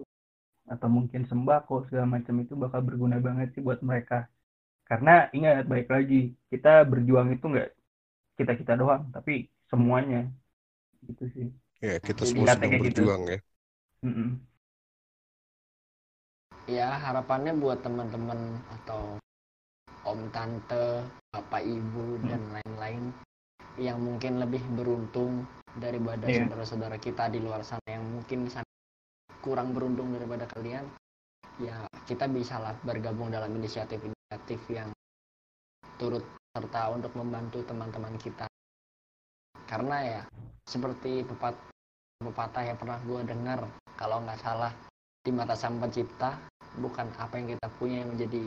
[0.72, 4.24] atau mungkin sembako segala macam itu bakal berguna banget sih buat mereka
[4.88, 7.70] karena ingat baik lagi kita berjuang itu nggak
[8.40, 10.32] kita kita doang tapi semuanya
[11.04, 11.46] gitu sih
[11.84, 12.84] ya kita semua sedang gitu.
[12.88, 13.32] berjuang gitu.
[13.36, 13.38] ya
[14.00, 14.28] mm -mm.
[16.72, 18.40] ya harapannya buat teman-teman
[18.80, 19.20] atau
[20.02, 22.26] om tante bapak ibu hmm.
[22.26, 23.02] dan lain-lain
[23.80, 26.44] yang mungkin lebih beruntung daripada yeah.
[26.44, 28.48] saudara-saudara kita di luar sana yang mungkin
[29.40, 30.84] kurang beruntung daripada kalian
[31.60, 34.92] ya kita bisa lah bergabung dalam inisiatif-inisiatif yang
[35.96, 38.44] turut serta untuk membantu teman-teman kita
[39.64, 40.20] karena ya
[40.68, 41.56] seperti pepat
[42.20, 43.60] pepatah yang pernah gue dengar
[43.96, 44.72] kalau nggak salah
[45.24, 46.36] di mata sang pencipta
[46.76, 48.44] bukan apa yang kita punya yang menjadi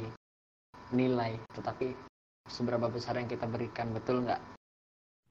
[0.93, 1.97] nilai tetapi
[2.45, 4.37] seberapa besar yang kita berikan betul nggak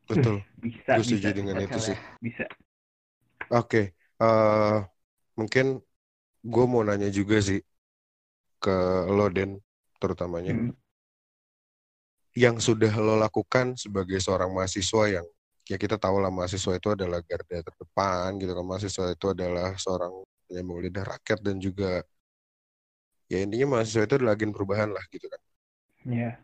[0.08, 2.44] betul bisa gue setuju bisa, dengan bisa, itu sih bisa
[3.52, 3.84] oke okay.
[4.20, 4.78] uh, eh,
[5.36, 5.66] mungkin
[6.44, 7.60] gue mau nanya juga sih
[8.60, 8.76] ke
[9.08, 9.60] lo Den
[10.00, 10.72] terutamanya hmm.
[12.36, 15.26] yang sudah lo lakukan sebagai seorang mahasiswa yang
[15.64, 20.12] ya kita tahu lah mahasiswa itu adalah garda terdepan gitu kan mahasiswa itu adalah seorang
[20.44, 22.04] penyambung lidah rakyat dan juga
[23.32, 25.40] ya intinya mahasiswa itu adalah agen perubahan lah gitu kan.
[26.04, 26.20] Iya.
[26.20, 26.34] Yeah.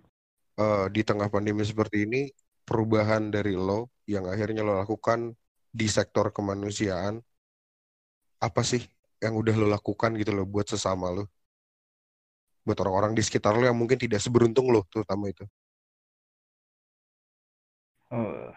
[0.61, 2.32] Uh, di tengah pandemi seperti ini
[2.71, 5.35] perubahan dari lo yang akhirnya lo lakukan
[5.75, 7.18] di sektor kemanusiaan
[8.39, 8.87] apa sih
[9.18, 11.27] yang udah lo lakukan gitu lo buat sesama lo?
[12.62, 15.43] Buat orang-orang di sekitar lo yang mungkin tidak seberuntung lo terutama itu.
[18.14, 18.55] Oh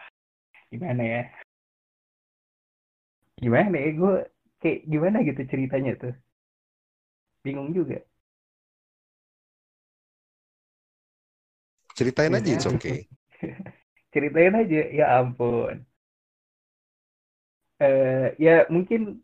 [0.69, 1.21] gimana ya?
[3.41, 3.89] Gimana ya?
[3.97, 4.15] Gue
[4.61, 6.13] kayak gimana gitu ceritanya tuh?
[7.41, 7.97] Bingung juga.
[11.97, 13.05] Ceritain aja it's okay
[14.13, 15.75] ceritain aja ya ampun.
[17.83, 19.19] Uh, ya mungkin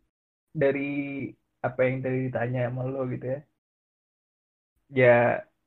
[0.52, 0.90] dari
[1.64, 3.40] apa yang tadi ditanya sama lo gitu ya.
[4.90, 5.16] Ya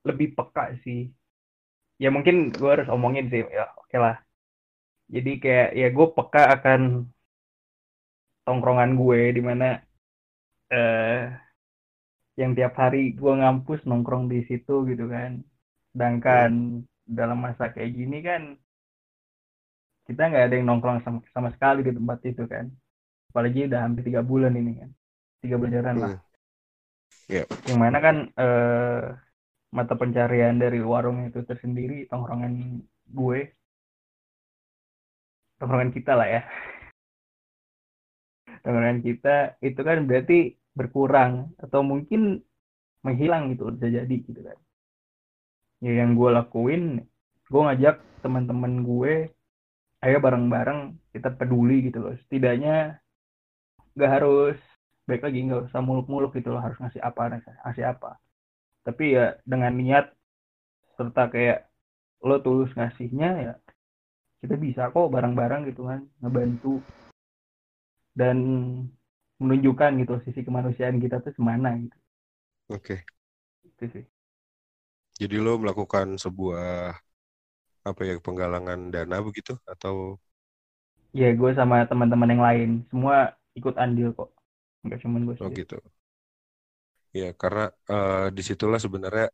[0.09, 1.01] lebih peka sih.
[2.03, 4.17] Ya mungkin gue harus omongin sih ya oke okay lah.
[5.15, 6.81] Jadi kayak ya gue peka akan
[8.45, 9.65] tongkrongan gue di mana
[10.73, 11.31] eh
[12.41, 15.33] yang tiap hari gue ngampus nongkrong di situ gitu kan.
[15.93, 18.43] Sedangkan dalam masa kayak gini kan
[20.07, 22.67] kita nggak ada yang nongkrong sama, sama sekali di tempat itu kan.
[23.31, 24.91] Apalagi udah hampir tiga bulan ini kan.
[25.43, 26.13] Tiga bulanan lah.
[27.31, 27.47] Yeah.
[27.71, 29.03] yang mana kan eh,
[29.73, 33.41] mata pencarian dari warung itu tersendiri tongkrongan gue.
[35.63, 36.43] Tongkrongan kita lah ya.
[38.61, 42.43] Tongkrongan kita itu kan berarti berkurang atau mungkin
[43.01, 44.59] menghilang gitu bisa jadi gitu kan.
[45.83, 47.07] Ya yang gue lakuin
[47.53, 49.33] gue ngajak teman-teman gue
[50.03, 52.99] ayo bareng-bareng kita peduli gitu loh setidaknya
[53.95, 54.59] nggak harus
[55.07, 58.19] baik lagi nggak usah muluk-muluk gitu loh harus ngasih apa ngasih apa
[58.83, 60.11] tapi ya dengan niat
[60.99, 61.71] serta kayak
[62.23, 63.55] lo tulus ngasihnya ya
[64.43, 66.83] kita bisa kok bareng-bareng gitu kan ngebantu
[68.13, 68.39] dan
[69.43, 71.99] menunjukkan gitu sisi kemanusiaan kita tuh semana gitu.
[72.71, 73.03] Oke.
[73.03, 73.67] Okay.
[73.67, 74.05] Itu sih.
[75.19, 76.97] Jadi lo melakukan sebuah
[77.83, 80.17] apa ya penggalangan dana begitu atau?
[81.13, 84.31] Ya gue sama teman-teman yang lain semua ikut andil kok.
[84.83, 85.35] Enggak cuma gue.
[85.43, 85.77] Oh gitu.
[87.13, 89.29] Ya karena uh, di situlah sebenarnya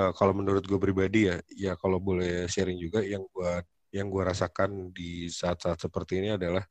[0.00, 3.62] uh, kalau menurut gue pribadi ya, ya kalau boleh sharing juga yang buat
[3.94, 6.64] yang gue rasakan di saat-saat seperti ini adalah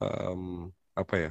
[0.00, 1.30] um, apa ya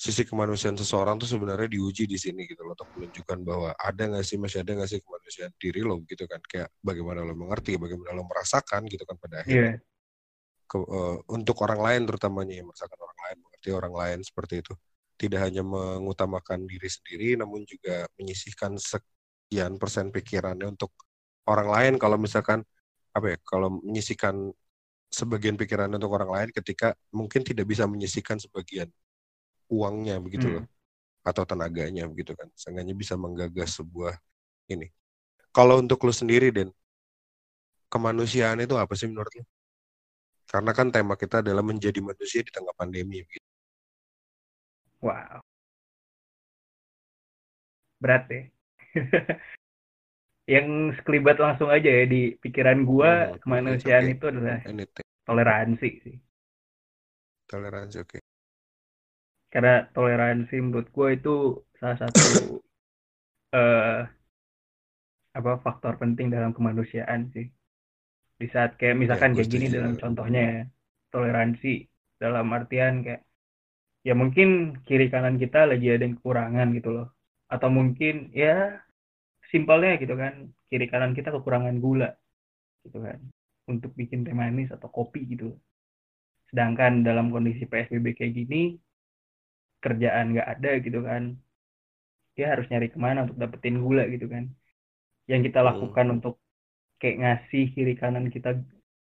[0.00, 4.24] sisi kemanusiaan seseorang tuh sebenarnya diuji di sini gitu loh untuk menunjukkan bahwa ada nggak
[4.24, 6.40] sih masih ada nggak sih kemanusiaan diri lo gitu kan.
[6.40, 9.76] Kayak bagaimana lo mengerti bagaimana lo merasakan gitu kan pada akhirnya.
[9.76, 10.64] Yeah.
[10.64, 14.72] Ke, uh, untuk orang lain terutamanya yang merasakan orang lain mengerti orang lain seperti itu.
[15.20, 20.96] Tidak hanya mengutamakan diri sendiri namun juga menyisihkan sekian persen pikirannya untuk
[21.44, 21.94] orang lain.
[22.00, 22.64] Kalau misalkan
[23.12, 24.48] apa ya kalau menyisikan
[25.12, 28.88] sebagian pikiran untuk orang lain ketika mungkin tidak bisa menyisikan sebagian
[29.70, 30.54] uangnya begitu hmm.
[30.60, 30.66] loh
[31.20, 34.16] atau tenaganya begitu kan seenggaknya bisa menggagas sebuah
[34.72, 34.88] ini.
[35.50, 36.70] Kalau untuk lu sendiri, Den,
[37.90, 39.44] kemanusiaan itu apa sih menurut lu?
[40.46, 43.22] Karena kan tema kita adalah menjadi manusia di tengah pandemi.
[43.26, 43.46] Gitu.
[45.02, 45.42] Wow.
[47.98, 48.42] Berat ya.
[50.58, 54.14] yang sekelibat langsung aja ya di pikiran gua hmm, kemanusiaan okay.
[54.18, 55.06] itu adalah Anything.
[55.22, 56.16] toleransi sih.
[57.46, 58.18] Toleransi oke.
[58.18, 58.29] Okay.
[59.50, 62.62] Karena toleransi menurut gua itu salah satu
[63.52, 64.06] uh,
[65.38, 67.50] apa faktor penting dalam kemanusiaan sih.
[68.40, 70.62] Di saat kayak misalkan ya, kayak gini dalam contohnya ya,
[71.10, 73.26] toleransi dalam artian kayak
[74.06, 77.08] ya mungkin kiri kanan kita lagi ada yang kekurangan gitu loh.
[77.50, 78.78] Atau mungkin ya
[79.50, 82.14] simpelnya gitu kan kiri kanan kita kekurangan gula
[82.86, 83.18] gitu kan
[83.66, 85.58] untuk bikin teh manis atau kopi gitu.
[86.50, 88.78] Sedangkan dalam kondisi psbb kayak gini
[89.80, 91.36] kerjaan nggak ada gitu kan
[92.36, 94.48] dia harus nyari ke mana untuk dapetin gula gitu kan
[95.26, 96.16] yang kita lakukan hmm.
[96.20, 96.34] untuk
[97.00, 98.60] kayak ngasih kiri kanan kita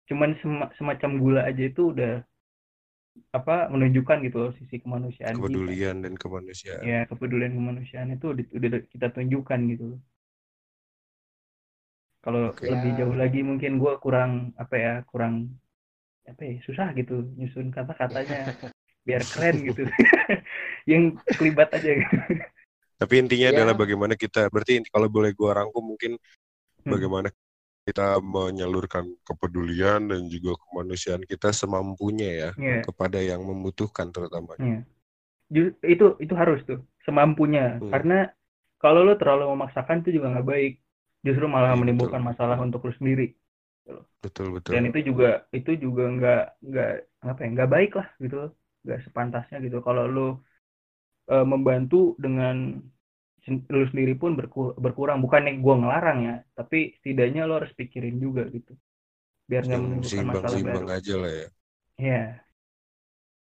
[0.06, 0.38] cuman
[0.78, 2.22] semacam gula aja itu udah
[3.32, 6.04] apa menunjukkan gitu loh sisi kemanusiaan kepedulian kita.
[6.04, 10.02] dan kemanusiaan ya kepedulian kemanusiaan itu udah kita tunjukkan gitu loh
[12.26, 12.74] kalau okay.
[12.74, 15.56] lebih jauh lagi mungkin gue kurang apa ya kurang
[16.26, 18.50] apa ya susah gitu nyusun kata-katanya
[19.06, 19.86] biar keren gitu
[20.92, 22.18] yang kelibat aja gitu
[22.96, 23.54] tapi intinya ya.
[23.62, 26.90] adalah bagaimana kita berarti kalau boleh gue rangkum mungkin hmm.
[26.90, 27.30] bagaimana
[27.86, 32.82] kita menyalurkan kepedulian dan juga kemanusiaan kita semampunya ya yeah.
[32.82, 34.58] kepada yang membutuhkan terutama.
[34.58, 34.82] Yeah.
[35.86, 37.94] Itu itu harus tuh semampunya hmm.
[37.94, 38.34] karena
[38.82, 40.74] kalau lo terlalu memaksakan itu juga nggak baik
[41.22, 42.30] justru malah ya, menimbulkan betul.
[42.34, 43.38] masalah untuk lu sendiri
[44.22, 48.38] betul betul dan itu juga itu juga nggak nggak apa ya nggak baik lah gitu
[48.86, 50.28] nggak sepantasnya gitu kalau lu
[51.26, 52.78] e, membantu dengan
[53.46, 58.18] lu sendiri pun berkur berkurang bukan yang gue ngelarang ya tapi setidaknya lo harus pikirin
[58.18, 58.74] juga gitu
[59.46, 60.98] biar nggak menimbulkan simbang, masalah simbang baru.
[60.98, 61.48] aja lah ya
[62.02, 62.24] ya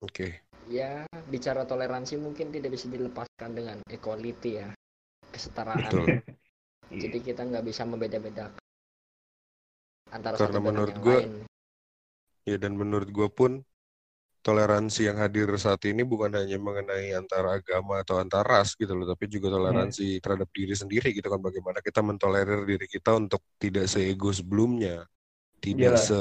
[0.02, 0.30] oke okay.
[0.66, 0.90] ya
[1.30, 4.68] bicara toleransi mungkin tidak bisa dilepaskan dengan equality ya
[5.30, 6.06] kesetaraan Betul.
[6.92, 7.08] Iya.
[7.08, 8.60] Jadi kita nggak bisa membeda-bedakan
[10.12, 11.18] antara Karena satu menurut gue,
[12.44, 13.64] ya dan menurut gue pun
[14.42, 19.06] toleransi yang hadir saat ini bukan hanya mengenai antara agama atau antar ras gitu loh,
[19.06, 20.22] tapi juga toleransi hmm.
[20.22, 25.06] terhadap diri sendiri gitu kan bagaimana kita mentolerir diri kita untuk tidak seego sebelumnya,
[25.62, 26.02] tidak yeah.
[26.02, 26.20] se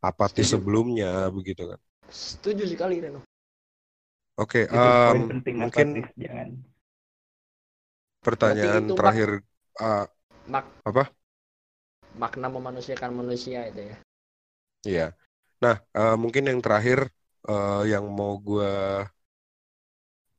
[0.00, 1.80] apatis sebelumnya begitu kan.
[2.08, 3.20] Setuju sekali Reno.
[4.40, 5.88] Oke, okay, um, mungkin
[8.24, 9.44] pertanyaan terakhir
[9.76, 10.08] uh,
[10.48, 11.04] Mak apa?
[12.16, 13.96] Makna memanusiakan manusia itu ya.
[14.86, 15.06] Iya.
[15.60, 17.12] Nah, uh, mungkin yang terakhir
[17.48, 18.72] uh, yang mau gue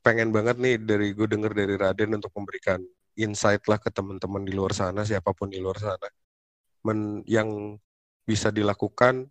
[0.02, 2.82] pengen banget nih dari gue denger dari Raden untuk memberikan
[3.18, 6.08] insight lah ke teman-teman di luar sana, siapa pun di luar sana,
[6.86, 7.78] men yang
[8.26, 9.30] bisa dilakukan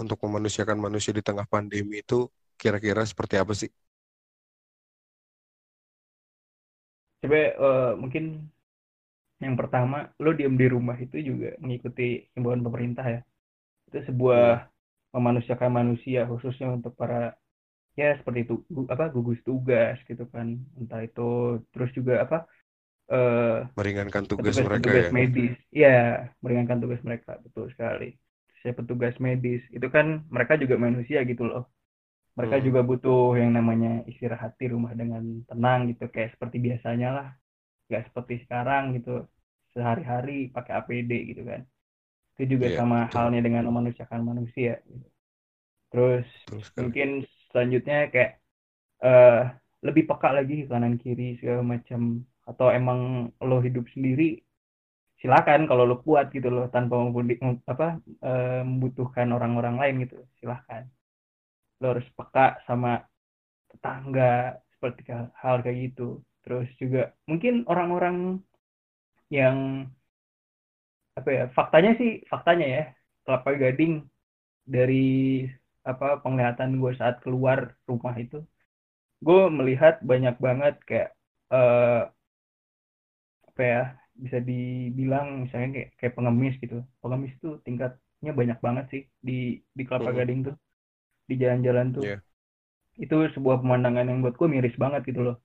[0.00, 3.70] untuk memanusiakan manusia di tengah pandemi itu kira-kira seperti apa sih?
[7.22, 8.50] Coba uh, mungkin
[9.42, 13.20] yang pertama lo diem di rumah itu juga mengikuti himbauan pemerintah ya
[13.90, 14.70] itu sebuah hmm.
[15.12, 17.36] Memanusiakan manusia khususnya untuk para
[17.92, 18.54] ya seperti itu
[18.88, 20.56] apa gugus tugas gitu kan.
[20.80, 22.48] Entah itu terus juga apa
[23.12, 25.12] uh, meringankan tugas petugas, mereka petugas ya.
[25.12, 25.54] medis.
[25.68, 25.98] Ya
[26.40, 28.16] meringankan tugas mereka betul sekali.
[28.64, 29.62] Saya petugas medis.
[29.68, 31.68] Itu kan mereka juga manusia gitu loh.
[32.32, 32.64] Mereka hmm.
[32.64, 37.28] juga butuh yang namanya istirahat di rumah dengan tenang gitu kayak seperti biasanya lah.
[37.92, 39.28] Nggak seperti sekarang gitu.
[39.76, 41.64] Sehari-hari pakai APD gitu kan
[42.36, 43.16] itu juga yeah, sama betul.
[43.20, 45.08] halnya dengan memanusiakan manusia gitu.
[45.92, 46.26] terus
[46.80, 48.40] mungkin selanjutnya kayak
[49.04, 49.52] uh,
[49.84, 54.40] lebih peka lagi kanan kiri segala macam atau emang lo hidup sendiri
[55.22, 56.98] silakan kalau lo kuat gitu loh tanpa
[57.68, 60.90] apa uh, membutuhkan orang-orang lain gitu silakan
[61.78, 63.02] lo harus peka sama
[63.70, 65.06] tetangga seperti
[65.38, 68.42] hal kayak gitu terus juga mungkin orang-orang
[69.30, 69.86] yang
[71.12, 72.82] apa ya faktanya sih faktanya ya
[73.24, 74.08] kelapa gading
[74.64, 75.46] dari
[75.82, 78.40] apa penglihatan gue saat keluar rumah itu
[79.22, 81.10] gue melihat banyak banget kayak
[81.50, 82.10] uh,
[83.52, 83.82] apa ya
[84.16, 89.82] bisa dibilang misalnya kayak, kayak pengemis gitu pengemis tuh tingkatnya banyak banget sih di di
[89.84, 90.20] kelapa mm -hmm.
[90.22, 90.56] gading tuh
[91.28, 92.20] di jalan-jalan tuh yeah.
[92.98, 95.36] itu sebuah pemandangan yang buat gue miris banget gitu loh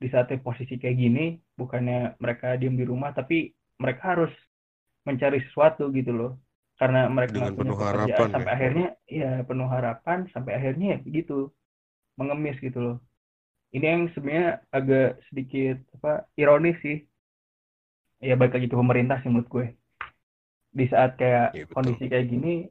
[0.00, 4.32] di saat posisi kayak gini bukannya mereka diem di rumah tapi mereka harus
[5.06, 6.32] mencari sesuatu gitu loh.
[6.80, 8.56] Karena mereka dengan penuh harapan sampai ya.
[8.56, 11.52] akhirnya ya penuh harapan sampai akhirnya ya gitu
[12.16, 12.96] mengemis gitu loh.
[13.70, 16.98] Ini yang sebenarnya agak sedikit apa ironis sih.
[18.20, 19.66] Ya balik lagi ke pemerintah sih menurut gue.
[20.72, 21.72] Di saat kayak betul.
[21.74, 22.68] kondisi kayak gini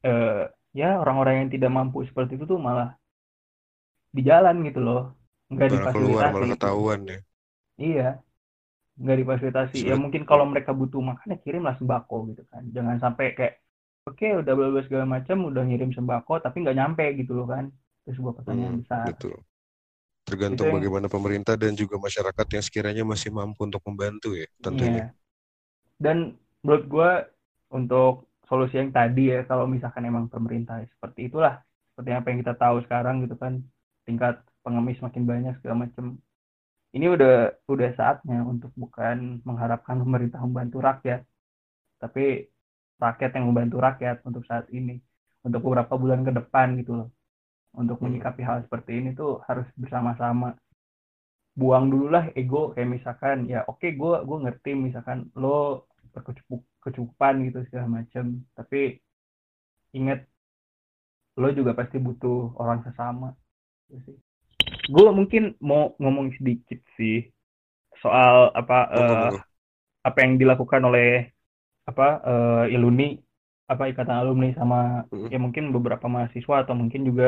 [0.00, 2.96] eh ya orang-orang yang tidak mampu seperti itu tuh malah
[4.16, 5.12] di jalan gitu loh.
[5.52, 7.18] Nggak Malah keluar malah ketahuan ya.
[7.80, 8.20] iya
[9.00, 13.32] nggak difasilitasi ya mungkin kalau mereka butuh makan ya kirimlah sembako gitu kan jangan sampai
[13.32, 13.54] kayak
[14.04, 17.72] oke udah bla bla segala macam udah ngirim sembako tapi nggak nyampe gitu loh kan
[18.04, 19.36] itu sebuah pertanyaan Hmm, besar betul.
[20.20, 24.46] Tergantung Itu yang- bagaimana pemerintah dan juga masyarakat yang sekiranya masih mampu untuk membantu ya
[24.60, 24.92] tentunya.
[24.92, 25.06] Iya.
[25.96, 26.16] Dan
[26.60, 27.10] menurut gue
[27.72, 31.64] untuk solusi yang tadi ya kalau misalkan emang pemerintah seperti itulah
[31.96, 33.64] seperti apa yang kita tahu sekarang gitu kan
[34.04, 36.20] tingkat pengemis makin banyak segala macam
[36.96, 37.32] ini udah
[37.72, 39.16] udah saatnya untuk bukan
[39.48, 41.20] mengharapkan pemerintah membantu rakyat
[42.02, 42.22] tapi
[43.04, 44.94] rakyat yang membantu rakyat untuk saat ini
[45.46, 47.08] untuk beberapa bulan ke depan gitu loh.
[47.80, 48.04] Untuk Hmm.
[48.10, 50.48] menyikapi hal seperti ini tuh harus bersama-sama.
[51.60, 55.86] Buang dulu lah ego kayak misalkan ya oke gue gue ngerti misalkan lo
[56.84, 58.24] kecukupan gitu segala macam
[58.56, 58.98] tapi
[59.92, 60.20] ingat
[61.40, 63.28] lo juga pasti butuh orang sesama
[64.88, 67.28] gue mungkin mau ngomong sedikit sih
[68.02, 69.38] soal apa eh, monggo.
[70.08, 71.06] apa yang dilakukan oleh
[71.90, 73.04] apa eh, Iluni
[73.72, 74.76] apa ikatan alumni sama
[75.12, 75.30] Mm-mm.
[75.32, 77.24] ya mungkin beberapa mahasiswa atau mungkin juga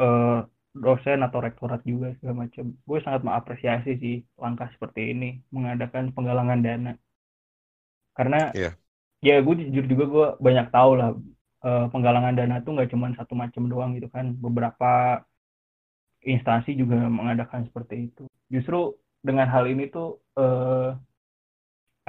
[0.00, 0.38] eh,
[0.78, 2.64] dosen atau rektorat juga segala macam.
[2.88, 6.92] Gue sangat mengapresiasi sih langkah seperti ini mengadakan penggalangan dana.
[8.16, 8.78] Karena Iya.
[9.22, 11.08] ya gue jujur juga gue banyak tahu lah
[11.66, 14.26] eh, penggalangan dana tuh nggak cuma satu macam doang gitu kan.
[14.44, 14.86] Beberapa
[16.32, 18.22] instansi juga mengadakan seperti itu.
[18.54, 18.76] Justru
[19.26, 20.06] dengan hal ini tuh
[20.40, 20.88] eh,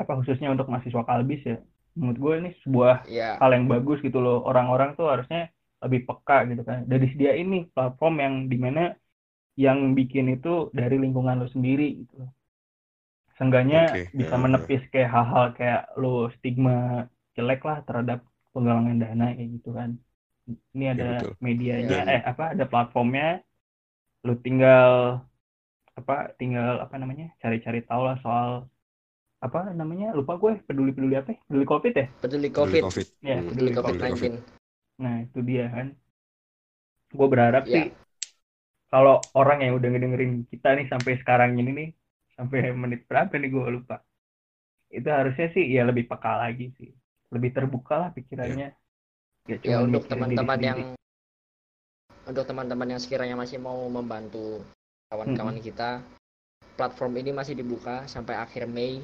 [0.01, 1.55] apa khususnya untuk mahasiswa kalbis ya
[1.99, 4.37] menurut gue ini sebuah ya hal yang bagus gitu loh.
[4.49, 5.41] Orang-orang tuh harusnya
[5.83, 6.79] lebih peka gitu kan.
[6.89, 8.81] Dan disediain nih platform yang di mana
[9.65, 10.49] yang bikin itu
[10.79, 12.29] dari lingkungan lo sendiri gitu loh.
[13.37, 16.75] Seenggaknya Oke, bisa ya, menepis kayak hal-hal kayak lo stigma
[17.35, 18.19] jelek lah terhadap
[18.53, 19.89] penggalangan dana kayak gitu kan.
[20.75, 21.35] Ini ada Ya, betul.
[21.45, 23.25] medianya Dan- eh apa ada platformnya
[24.27, 25.23] lo tinggal
[25.99, 28.49] apa tinggal apa namanya cari-cari tahu lah soal
[29.39, 31.39] apa namanya lupa gue peduli peduli apa ya?
[31.47, 34.59] peduli covid ya peduli Peduli covid ya Hmm, peduli peduli covid covid 19
[34.99, 35.87] Nah, itu dia kan.
[37.15, 37.87] Gue berharap Ya.
[37.87, 37.95] sih
[38.91, 41.89] kalau orang yang udah ngedengerin kita nih sampai sekarang ini nih,
[42.35, 44.03] sampai menit berapa nih gue lupa.
[44.91, 46.91] Itu harusnya sih ya lebih peka lagi sih.
[47.31, 48.75] Lebih terbuka lah pikirannya.
[49.47, 50.99] Ya, ya cuman untuk teman-teman yang sendiri.
[52.29, 54.61] Untuk teman-teman yang sekiranya masih mau membantu
[55.09, 56.05] kawan-kawan kita
[56.77, 59.01] platform ini masih dibuka sampai akhir Mei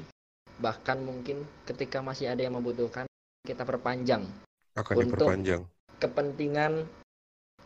[0.56, 3.04] bahkan mungkin ketika masih ada yang membutuhkan
[3.42, 4.24] kita perpanjang
[4.72, 5.62] Akan Untuk- diperpanjang.
[5.98, 6.86] kepentingan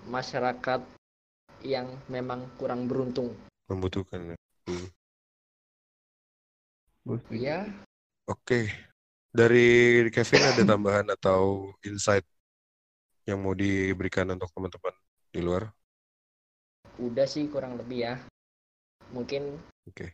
[0.07, 0.81] masyarakat
[1.61, 3.37] yang memang kurang beruntung
[3.69, 4.33] Membutuhkan.
[4.33, 4.37] ya.
[4.67, 4.87] Setuju.
[7.31, 7.59] ya
[8.27, 8.71] Oke.
[9.31, 12.27] Dari Kevin ada tambahan atau insight
[13.27, 14.91] yang mau diberikan untuk teman-teman
[15.33, 15.65] di luar?
[17.01, 18.15] udah sih kurang lebih ya
[19.17, 19.43] mungkin
[19.89, 20.07] Oke.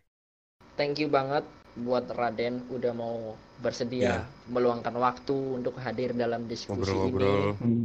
[0.78, 1.42] thank you banget
[1.76, 3.16] buat Raden udah mau
[3.60, 7.52] bersedia meluangkan waktu untuk hadir dalam diskusi ini Ngobrol-ngobrol.
[7.60, 7.84] Hmm.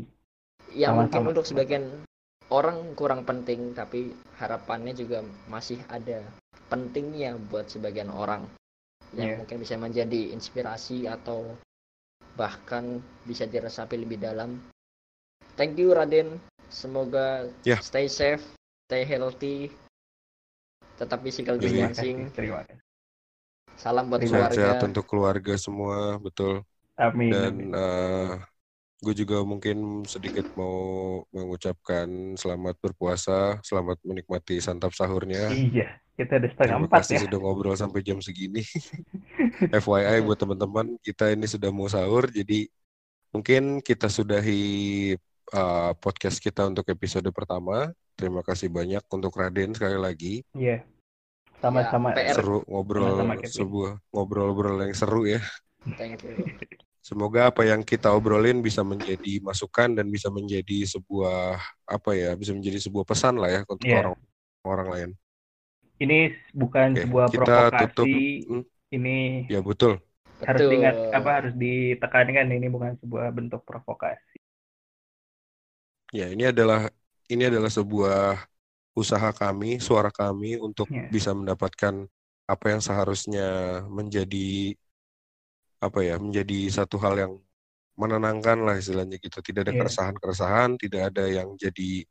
[0.72, 1.86] yang mungkin untuk sebagian
[2.52, 5.20] orang kurang penting tapi harapannya juga
[5.52, 6.24] masih ada
[6.72, 8.48] pentingnya buat sebagian orang
[9.12, 9.38] yang Iya.
[9.44, 11.44] mungkin bisa menjadi inspirasi atau
[12.40, 14.56] bahkan bisa diresapi lebih dalam.
[15.60, 16.40] Thank you Raden,
[16.72, 17.78] semoga Ya.
[17.84, 18.42] stay safe,
[18.88, 19.70] stay healthy,
[20.96, 21.60] tetap physical.
[21.60, 22.32] Terima distancing.
[22.32, 22.36] kasih.
[22.36, 22.78] Terima kasih.
[23.76, 24.56] Salam buat Terima keluarga.
[24.56, 26.64] Sehat-sehat untuk keluarga semua, betul.
[26.96, 27.30] Amin.
[27.34, 28.40] Dan amin.
[29.02, 30.78] gue juga mungkin sedikit mau
[31.34, 35.50] mengucapkan selamat berpuasa, selamat menikmati santap sahurnya.
[35.50, 37.22] Iya, kita udah setengah Terima empat kasih ya.
[37.26, 38.62] sudah ngobrol sampai jam segini.
[39.74, 42.70] FYI buat teman-teman, kita ini sudah mau sahur, jadi
[43.34, 45.18] mungkin kita sudahi
[45.54, 47.92] uh, podcast kita untuk episode pertama.
[48.16, 50.34] Terima kasih banyak untuk Raden sekali lagi.
[50.54, 50.84] Iya.
[51.62, 52.12] Sama-sama.
[52.18, 52.34] Ya.
[52.34, 55.42] Seru ngobrol sebuah ngobrol-ngobrol yang seru ya.
[55.98, 56.36] Thank you.
[57.02, 61.58] Semoga apa yang kita obrolin bisa menjadi masukan dan bisa menjadi sebuah
[61.90, 64.06] apa ya, bisa menjadi sebuah pesan lah ya untuk Iya.
[64.06, 64.16] orang
[64.62, 65.10] orang lain.
[65.98, 67.82] Ini bukan Oke, sebuah kita provokasi.
[67.94, 68.08] tutup.
[68.50, 69.18] Hmm, Ini
[69.48, 70.04] Ya betul.
[70.44, 70.70] harus Betul.
[70.74, 74.41] diingat apa harus ditekankan ini bukan sebuah bentuk provokasi.
[76.12, 76.92] Ya, ini adalah
[77.32, 78.44] ini adalah sebuah
[78.92, 81.08] usaha kami, suara kami untuk Ya.
[81.08, 82.08] bisa mendapatkan
[82.44, 83.48] apa yang seharusnya
[83.88, 84.76] menjadi
[85.80, 87.34] apa ya, menjadi satu hal yang
[87.96, 89.40] menenangkan lah istilahnya gitu.
[89.40, 89.80] Tidak ada Iya.
[89.84, 92.04] keresahan-keresahan, tidak ada yang jadi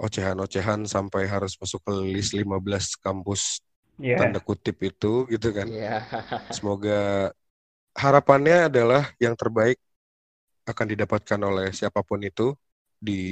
[0.00, 3.60] ocehan-ocehan sampai harus masuk ke list 15 kampus
[4.00, 4.16] yeah.
[4.18, 5.68] tanda kutip itu gitu kan.
[5.68, 6.00] Iya.
[6.56, 7.30] Semoga
[7.94, 9.76] harapannya adalah yang terbaik
[10.64, 12.56] akan didapatkan oleh siapa pun itu
[13.00, 13.22] di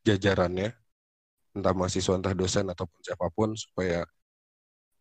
[0.00, 0.72] jajarannya,
[1.52, 4.08] entah mahasiswa, entah dosen ataupun siapa pun supaya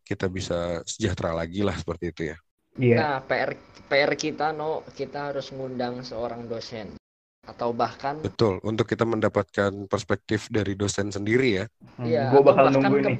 [0.03, 2.37] kita bisa sejahtera lagi lah seperti itu ya.
[2.75, 2.95] Iya.
[2.99, 3.51] Nah, PR
[3.89, 6.99] PR kita no, kita harus ngundang seorang dosen
[7.47, 11.65] atau bahkan Betul, untuk kita mendapatkan perspektif dari dosen sendiri ya.
[11.97, 13.19] Hmm, Iya, gue atau bakal bahkan nunggu ke- nih.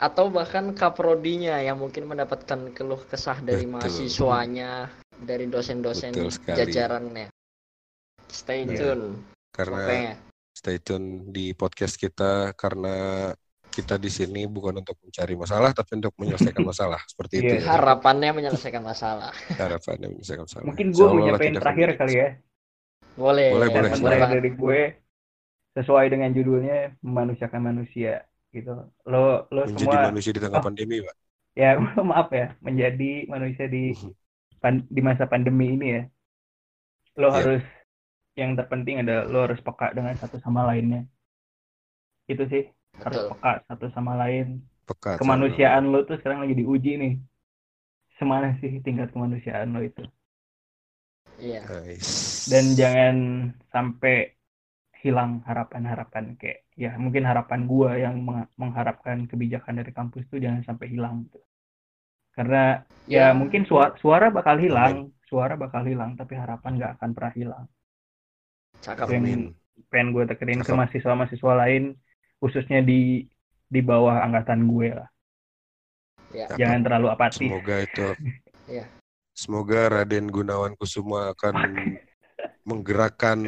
[0.00, 3.76] atau bahkan kaprodinya yang mungkin mendapatkan keluh kesah dari Betul.
[3.76, 4.88] mahasiswanya,
[5.20, 6.56] dari dosen-dosen Betul sekali.
[6.56, 7.26] jajarannya.
[8.30, 8.94] Stay Iya.
[8.94, 9.04] tune.
[9.50, 10.14] Karena Pokoknya.
[10.50, 13.30] stay tune di podcast kita karena
[13.70, 17.52] kita di sini bukan untuk mencari masalah tapi untuk menyelesaikan masalah seperti itu.
[17.54, 17.62] Iya.
[17.62, 17.70] ya.
[17.70, 19.30] Harapannya menyelesaikan masalah.
[19.60, 20.64] Harapannya menyelesaikan masalah.
[20.66, 21.06] Mungkin gue
[21.38, 22.28] tidak terakhir kali ya.
[23.18, 23.48] Boleh.
[23.52, 24.36] Boleh, ya, boleh, terakhir banget.
[24.38, 24.80] dari gue
[25.70, 28.74] sesuai dengan judulnya memanusiakan manusia gitu.
[29.06, 30.66] Lo lo menjadi semua manusia di tengah Oh.
[30.66, 31.16] pandemi, Pak.
[31.54, 31.74] ya
[32.10, 33.90] maaf ya menjadi manusia di
[34.58, 36.02] pan- di masa pandemi ini ya.
[37.18, 37.34] Lo Iya.
[37.38, 37.62] harus
[38.38, 41.06] yang terpenting adalah lo harus peka dengan satu sama lainnya.
[42.30, 42.70] Itu sih
[43.02, 43.30] harus Betul.
[43.34, 44.62] peka satu sama lain.
[44.86, 45.18] Pekat.
[45.22, 47.14] Kemanusiaan lo tuh sekarang lagi diuji nih.
[48.18, 50.04] Semana sih tingkat kemanusiaan lo itu.
[51.40, 51.64] Iya.
[51.64, 52.52] Nice.
[52.52, 53.16] dan jangan
[53.72, 54.36] sampai
[55.00, 60.60] hilang harapan-harapan kayak ya mungkin harapan gua yang meng- mengharapkan kebijakan dari kampus tuh jangan
[60.68, 61.40] sampai hilang gitu.
[62.36, 63.36] Karena ya, Ya.
[63.36, 67.64] mungkin suara, suara bakal hilang, suara bakal hilang tapi harapan nggak akan pernah hilang.
[68.80, 69.06] Cakep.
[69.12, 69.54] Yang
[69.88, 71.96] pengen gue tekenin ke mahasiswa-mahasiswa lain
[72.40, 73.26] khususnya di
[73.70, 75.08] di bawah angkatan gue lah.
[76.30, 76.46] Ya.
[76.54, 77.38] Jangan terlalu apatis.
[77.42, 78.06] Semoga itu.
[78.66, 78.84] Iya.
[79.40, 81.54] Semoga Raden Gunawan Kusuma akan
[82.68, 83.38] menggerakkan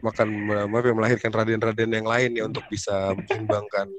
[0.00, 3.92] makan maaf ya melahirkan Raden-Raden yang lain ya untuk bisa menyumbangkan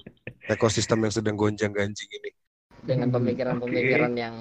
[0.50, 2.32] ekosistem yang sedang gonjang-ganjing ini.
[2.86, 4.36] Dengan Hmm, pemikiran-pemikiran yang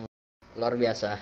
[0.57, 1.17] luar biasa.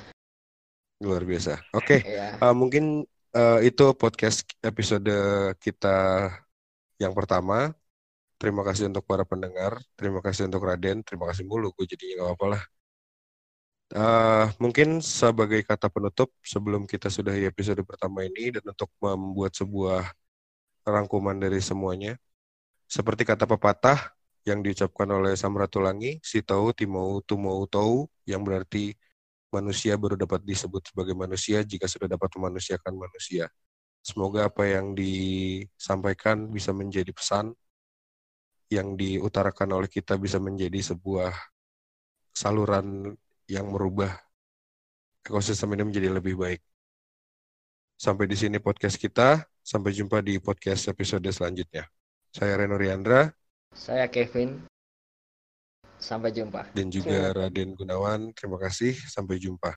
[1.03, 1.59] Luar biasa.
[1.75, 2.39] Oke, Ya.
[2.39, 3.07] uh, mungkin
[3.37, 5.13] uh, itu podcast episode
[5.65, 6.29] kita
[7.01, 7.73] yang pertama.
[8.41, 12.27] Terima kasih untuk para pendengar, terima kasih untuk Raden, terima kasih mulu, gue jadinya nggak
[12.27, 12.63] apa-apa lah.
[13.93, 20.11] Uh, mungkin sebagai kata penutup sebelum kita sudahi episode pertama ini dan untuk membuat sebuah
[20.83, 22.19] rangkuman dari semuanya,
[22.91, 24.11] seperti kata pepatah
[24.43, 28.99] yang diucapkan oleh Samratulangi, si tahu timau tumau tahu, yang berarti
[29.53, 33.53] manusia baru dapat disebut sebagai manusia jika sudah dapat memanusiakan manusia.
[34.03, 37.55] Semoga apa yang disampaikan bisa menjadi pesan
[38.73, 41.31] yang diutarakan oleh kita bisa menjadi sebuah
[42.33, 43.13] saluran
[43.47, 44.17] yang merubah
[45.23, 46.61] ekosistem ini menjadi lebih baik.
[48.01, 49.47] Sampai di sini podcast kita.
[49.63, 51.87] Sampai jumpa di podcast episode selanjutnya.
[52.35, 53.31] Saya Reno Riandra
[53.71, 54.72] Saya Kevin.
[56.03, 56.67] Sampai jumpa.
[56.75, 58.35] dan juga Raden Gunawan.
[58.35, 58.91] Terima kasih.
[59.07, 59.71] Sampai jumpa.